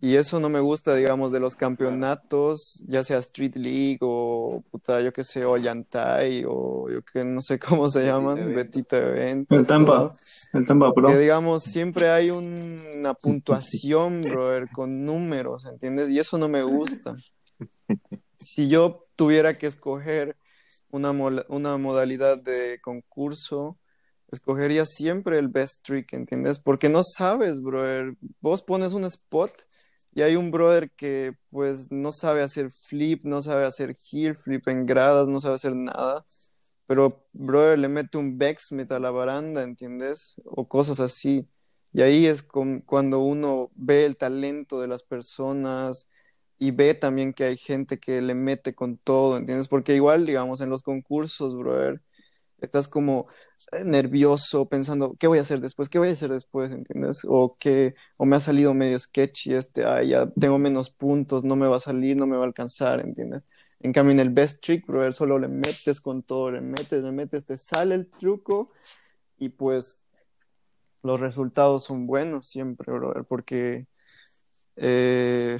[0.00, 5.00] Y eso no me gusta, digamos, de los campeonatos, ya sea Street League o puta,
[5.00, 9.58] yo qué sé, o Yantai, o yo que no sé cómo se llaman, Betita Eventos.
[9.58, 10.12] El Tampa,
[10.52, 11.08] el Tampa Pro.
[11.08, 16.10] Que digamos, siempre hay un- una puntuación, brother, con números, ¿entiendes?
[16.10, 17.14] Y eso no me gusta.
[18.38, 20.36] Si yo tuviera que escoger
[20.90, 21.10] una,
[21.48, 23.78] una modalidad de concurso,
[24.30, 26.58] escogería siempre el best trick, ¿entiendes?
[26.58, 28.14] Porque no sabes, brother.
[28.40, 29.52] Vos pones un spot
[30.14, 34.66] y hay un brother que pues no sabe hacer flip, no sabe hacer heel flip
[34.68, 36.24] en gradas, no sabe hacer nada.
[36.86, 40.34] Pero, brother, le mete un backsmith a la baranda, ¿entiendes?
[40.44, 41.46] O cosas así.
[41.92, 46.08] Y ahí es con- cuando uno ve el talento de las personas
[46.58, 49.68] y ve también que hay gente que le mete con todo, ¿entiendes?
[49.68, 52.02] Porque igual, digamos, en los concursos, brother,
[52.60, 53.26] estás como
[53.72, 55.88] eh, nervioso pensando, ¿qué voy a hacer después?
[55.88, 56.70] ¿Qué voy a hacer después?
[56.72, 57.20] ¿Entiendes?
[57.28, 61.56] O que, o me ha salido medio sketchy este, ay, ya tengo menos puntos, no
[61.56, 63.42] me va a salir, no me va a alcanzar, ¿entiendes?
[63.80, 67.12] En cambio, en el best trick, brother, solo le metes con todo, le metes, le
[67.12, 68.70] metes, te sale el truco
[69.38, 70.04] y pues
[71.02, 73.86] los resultados son buenos siempre, brother, porque
[74.76, 75.58] eh,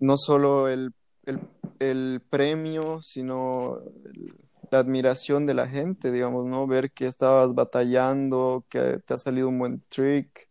[0.00, 0.92] no solo el,
[1.26, 1.40] el,
[1.80, 4.34] el premio, sino el-
[4.74, 6.66] la admiración de la gente, digamos, ¿no?
[6.66, 10.48] Ver que estabas batallando, que te ha salido un buen trick.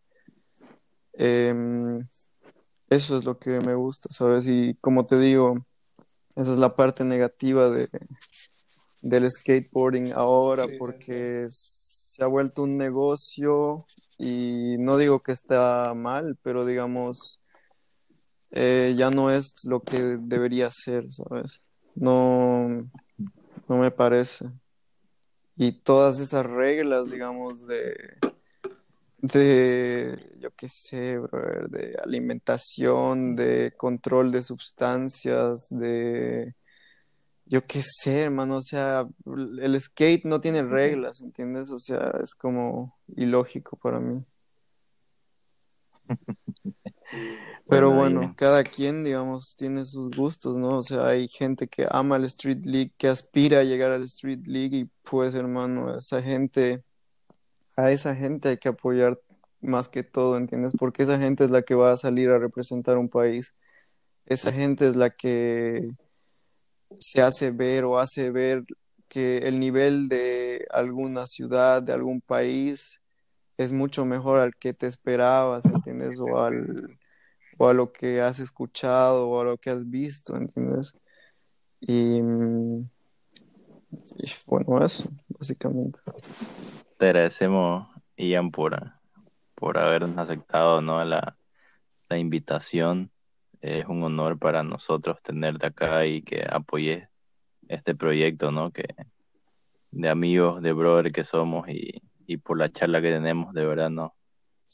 [1.12, 2.08] Em,
[2.90, 4.48] eso es lo que me gusta, ¿sabes?
[4.48, 5.66] Y como te digo,
[6.38, 7.90] esa es la parte negativa de,
[9.02, 13.86] del skateboarding ahora, porque se ha vuelto un negocio
[14.18, 17.42] y no digo que está mal, pero digamos,
[18.52, 21.62] eh, ya no es lo que debería ser, ¿sabes?
[21.94, 22.90] No,
[23.68, 24.50] no me parece.
[25.56, 27.96] Y todas esas reglas, digamos, de,
[29.20, 36.56] de, yo qué sé, brother, de alimentación, de control de sustancias, de,
[37.46, 39.08] yo qué sé, hermano, o sea,
[39.62, 41.72] el skate no tiene reglas, ¿entiendes?
[41.72, 44.26] O sea, es como ilógico para mí.
[47.70, 50.80] Pero Bueno, cada quien, digamos, tiene sus gustos, ¿no?
[50.80, 54.46] O sea, hay gente que ama el Street League, que aspira a llegar al Street
[54.46, 56.84] League y pues, hermano, esa gente,
[57.78, 59.20] a esa gente hay que apoyar
[59.62, 60.74] más que todo, ¿entiendes?
[60.78, 63.54] Porque esa gente es la que va a salir a representar un país.
[64.26, 65.90] Esa gente es la que
[67.00, 68.64] se hace ver o hace ver
[69.08, 73.02] que el nivel de alguna ciudad, de algún país,
[73.58, 76.20] es mucho mejor al que te esperabas, ¿entiendes?
[76.20, 76.98] O al,
[77.58, 80.94] o a lo que has escuchado o a lo que has visto, ¿entiendes?
[81.80, 82.90] Y, mm,
[84.48, 86.00] bueno, eso, básicamente.
[86.98, 87.88] Te agradecemos,
[88.18, 88.94] Ian, por,
[89.56, 91.04] por habernos aceptado ¿no?
[91.04, 91.38] la,
[92.10, 93.12] la invitación.
[93.62, 97.08] Es un honor para nosotros tenerte acá y que apoyes
[97.70, 98.72] este proyecto, ¿no?
[98.72, 98.84] Que,
[99.92, 103.90] de amigos, de brother que somos y, y por la charla que tenemos, de verdad
[103.90, 104.16] no,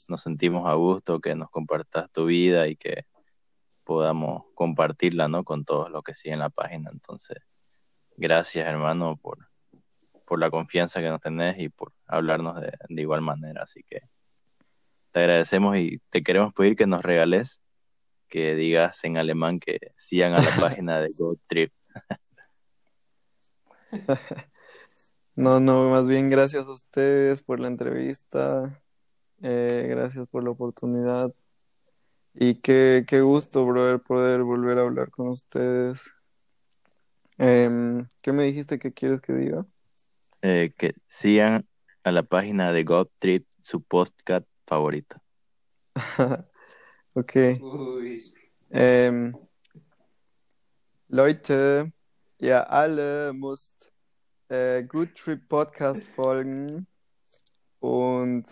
[0.07, 3.05] nos sentimos a gusto, que nos compartas tu vida y que
[3.83, 5.43] podamos compartirla, ¿no?
[5.43, 6.89] Con todos los que siguen la página.
[6.93, 7.37] Entonces,
[8.15, 9.49] gracias, hermano, por,
[10.25, 13.63] por la confianza que nos tenés y por hablarnos de, de igual manera.
[13.63, 14.01] Así que
[15.11, 17.61] te agradecemos y te queremos pedir que nos regales,
[18.27, 21.73] que digas en alemán que sigan a la página de Go Trip.
[25.39, 28.77] No, no, más bien gracias a ustedes por la entrevista,
[29.41, 31.33] eh, gracias por la oportunidad
[32.33, 35.99] y qué, qué gusto, brother, poder volver a hablar con ustedes.
[37.37, 39.65] Em, ¿qué me dijiste que quieres que diga?
[40.41, 41.67] Eh, que sigan
[42.03, 45.21] a la página de God Trip, su postcat favorita.
[47.15, 47.35] Ok.
[47.59, 48.21] Uy.
[48.69, 49.35] Ähm,
[51.07, 51.91] Leute,
[52.37, 53.91] ihr alle müsst
[54.47, 56.85] äh, Good Trip Podcast folgen
[57.79, 58.45] und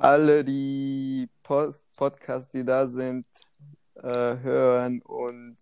[0.00, 3.26] alle die Post Podcasts, die da sind,
[3.96, 5.56] äh, hören und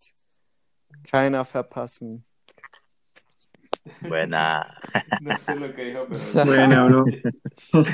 [1.11, 2.24] keiner verpassen.
[4.09, 4.78] Buena.
[5.20, 6.44] No sé lo que dijo, pero.
[6.46, 7.05] Buena, bro.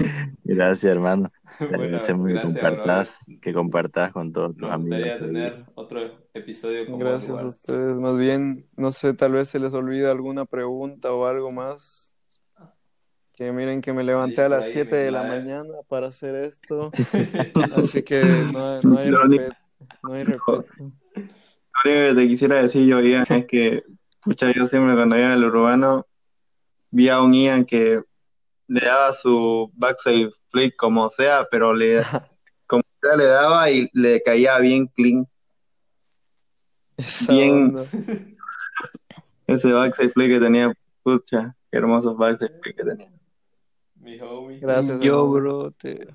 [0.45, 1.31] Gracias, hermano.
[1.59, 4.99] Bueno, que gracias, compartas, que compartas con todos tus amigos.
[4.99, 6.01] gustaría tener otro
[6.33, 7.97] episodio como Gracias a ustedes.
[7.97, 12.08] Más bien, no sé, tal vez se les olvida alguna pregunta o algo más.
[13.39, 16.91] Que miren que me levanté a las ahí 7 de la mañana para hacer esto.
[17.77, 18.21] Así que
[18.53, 19.57] no, no hay respeto.
[20.03, 20.65] No hay respeto.
[20.75, 23.85] Lo único que te quisiera decir yo, Ian, es que,
[24.23, 26.05] pucha, yo siempre cuando iba al urbano,
[26.91, 28.03] vi a un Ian que
[28.67, 32.03] le daba su backside flip como sea, pero le,
[32.67, 35.29] como sea le daba y le caía bien clean.
[36.97, 37.53] Esa Bien.
[37.53, 37.85] onda.
[39.47, 40.75] ese backside play que tenía,
[41.05, 43.18] pucha, qué hermosos backside play que tenía.
[44.09, 44.59] Mi homie.
[44.59, 45.01] Gracias.
[45.01, 45.33] Yo, hermano.
[45.33, 46.15] bro, te...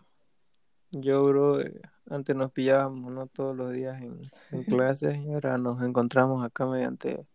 [0.91, 1.79] Yo, bro, eh,
[2.09, 3.27] antes nos pillábamos, ¿no?
[3.27, 4.19] Todos los días en,
[4.51, 7.27] en clases y ahora nos encontramos acá mediante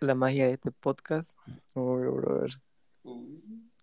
[0.00, 1.30] la magia de este podcast.
[1.74, 2.50] Obvio, brother.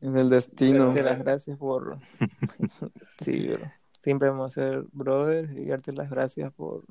[0.02, 0.88] Es el destino.
[0.88, 1.98] Darte las gracias por...
[3.24, 3.72] sí, bro.
[4.04, 6.84] Siempre vamos a ser brothers y darte las gracias por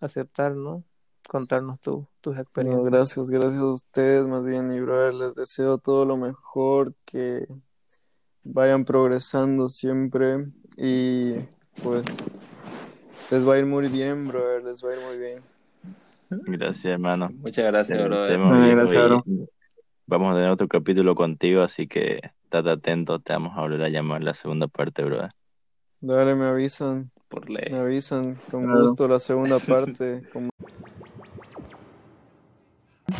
[0.00, 0.84] aceptar, ¿no?
[1.28, 2.84] Contarnos tu- tus No, experiencias.
[2.90, 7.46] gracias, gracias a ustedes, más bien, y brother, les deseo todo lo mejor, que
[8.44, 10.46] vayan progresando siempre
[10.76, 11.34] y
[11.82, 12.04] pues
[13.30, 15.42] les va a ir muy bien, brother, les va a ir muy bien.
[16.30, 17.30] Gracias, hermano.
[17.32, 18.38] Muchas gracias, brother.
[18.38, 19.22] gracias.
[20.06, 23.88] Vamos a tener otro capítulo contigo, así que estate atento, te vamos a volver a
[23.88, 25.30] llamar la segunda parte, brother.
[26.00, 27.72] Dale, me avisan, Por me ley.
[27.74, 28.80] avisan, con Claro.
[28.80, 29.58] gusto la segunda
[29.98, 30.22] parte.
[30.32, 30.50] con-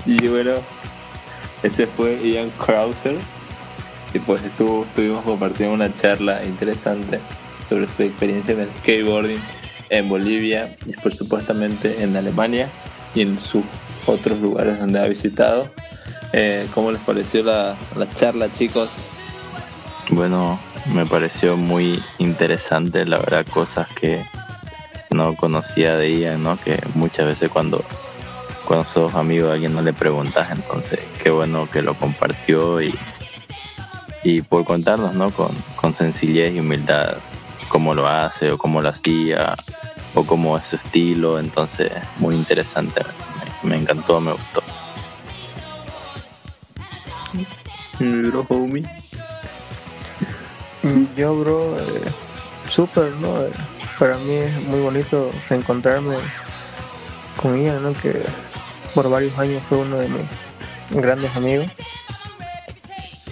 [0.07, 0.55] Y bueno,
[1.62, 3.16] ese fue Ian Krauser.
[4.14, 7.20] Y pues estuvo, estuvimos compartiendo una charla interesante
[7.66, 9.40] sobre su experiencia en el skateboarding
[9.88, 12.68] en Bolivia y por supuestamente en Alemania
[13.14, 13.62] y en sus
[14.07, 15.68] otros lugares donde ha visitado.
[16.32, 18.90] Eh, ¿Cómo les pareció la, la charla, chicos?
[20.11, 20.59] Bueno,
[20.95, 24.24] me pareció muy interesante, la verdad, cosas que
[25.11, 26.59] no conocía de Ian, ¿no?
[26.59, 27.84] Que muchas veces cuando,
[28.66, 32.94] cuando sos amigo de alguien no le preguntas, entonces qué bueno que lo compartió y,
[34.22, 35.30] y por contarnos, ¿no?
[35.30, 37.16] Con, con sencillez y humildad
[37.68, 39.54] cómo lo hace o cómo lo hacía
[40.14, 43.02] o cómo es su estilo, entonces muy interesante,
[43.62, 44.62] me, me encantó, me gustó.
[47.98, 48.84] Mi bro homie.
[51.16, 52.12] Yo, bro, eh,
[52.68, 53.42] súper, ¿no?
[53.42, 53.52] Eh,
[53.98, 56.16] para mí es muy bonito reencontrarme
[57.40, 57.92] con ella, ¿no?
[57.92, 58.22] Que
[58.95, 60.22] por varios años fue uno de mis
[60.90, 61.68] grandes amigos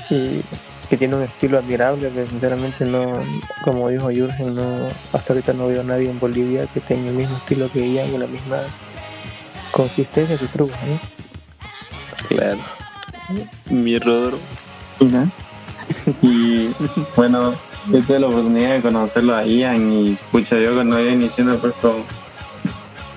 [0.08, 0.40] y
[0.88, 3.22] que tiene un estilo admirable que sinceramente no,
[3.62, 7.16] como dijo Jürgen, no, hasta ahorita no veo a nadie en Bolivia que tenga el
[7.16, 8.62] mismo estilo que ella y la misma
[9.70, 11.00] consistencia de truco, ¿no?
[12.28, 12.58] Claro.
[13.70, 14.38] Mi Rodro.
[16.22, 16.70] Y
[17.16, 17.54] bueno,
[17.90, 21.74] yo tuve la oportunidad de conocerlo a Ian y pucha, yo cuando iba iniciando pues
[21.74, 22.04] con,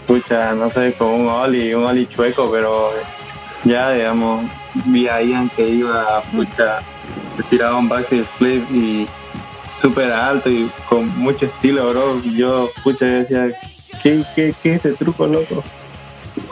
[0.07, 2.91] pucha, no sé, con un Oli, un Oli chueco, pero
[3.63, 4.45] ya digamos,
[4.85, 6.79] vi a Ian que iba, pucha,
[7.49, 9.07] tiraba un backside flip y
[9.81, 12.21] súper alto y con mucho estilo, bro.
[12.21, 13.47] Yo, pucha, decía,
[14.01, 15.63] ¿qué, qué, qué es ese truco, loco?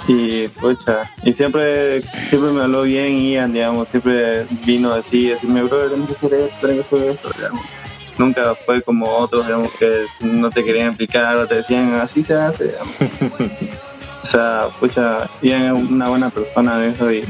[0.07, 5.89] Y pucha, y siempre, siempre me habló bien Ian, digamos, siempre vino así, decirme, bro,
[5.89, 7.80] tenés que hacer esto, tenés que hacer esto, digamos.
[8.21, 12.35] Nunca fue como otros, digamos, que no te querían explicar o te decían, así se
[12.35, 12.95] hace, digamos.
[14.23, 17.23] o sea, pucha, Ian es una buena persona de eso y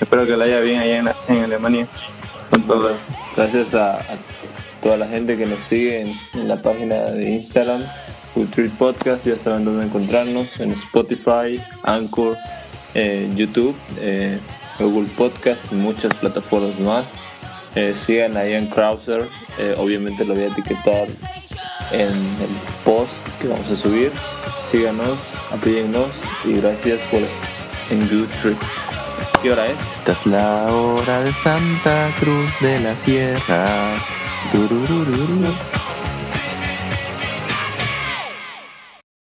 [0.00, 1.88] espero que le haya bien allá en, en Alemania.
[2.48, 2.92] Con todo.
[3.36, 4.18] Gracias a, a
[4.80, 7.82] toda la gente que nos sigue en, en la página de Instagram,
[8.32, 12.36] Culture Podcast, ya saben dónde encontrarnos, en Spotify, Anchor,
[12.94, 14.38] eh, YouTube, eh,
[14.78, 17.06] Google Podcast y muchas plataformas más.
[17.74, 21.06] Eh, sigan a Ian Krauser, eh, obviamente lo voy a etiquetar
[21.92, 22.50] en el
[22.84, 24.12] post que vamos a subir.
[24.64, 26.10] Síganos, apóyennos
[26.44, 27.20] y gracias por
[27.90, 28.58] en Good Trip.
[29.42, 29.78] ¿Qué hora es?
[29.98, 33.96] Esta es la hora de Santa Cruz de la Sierra.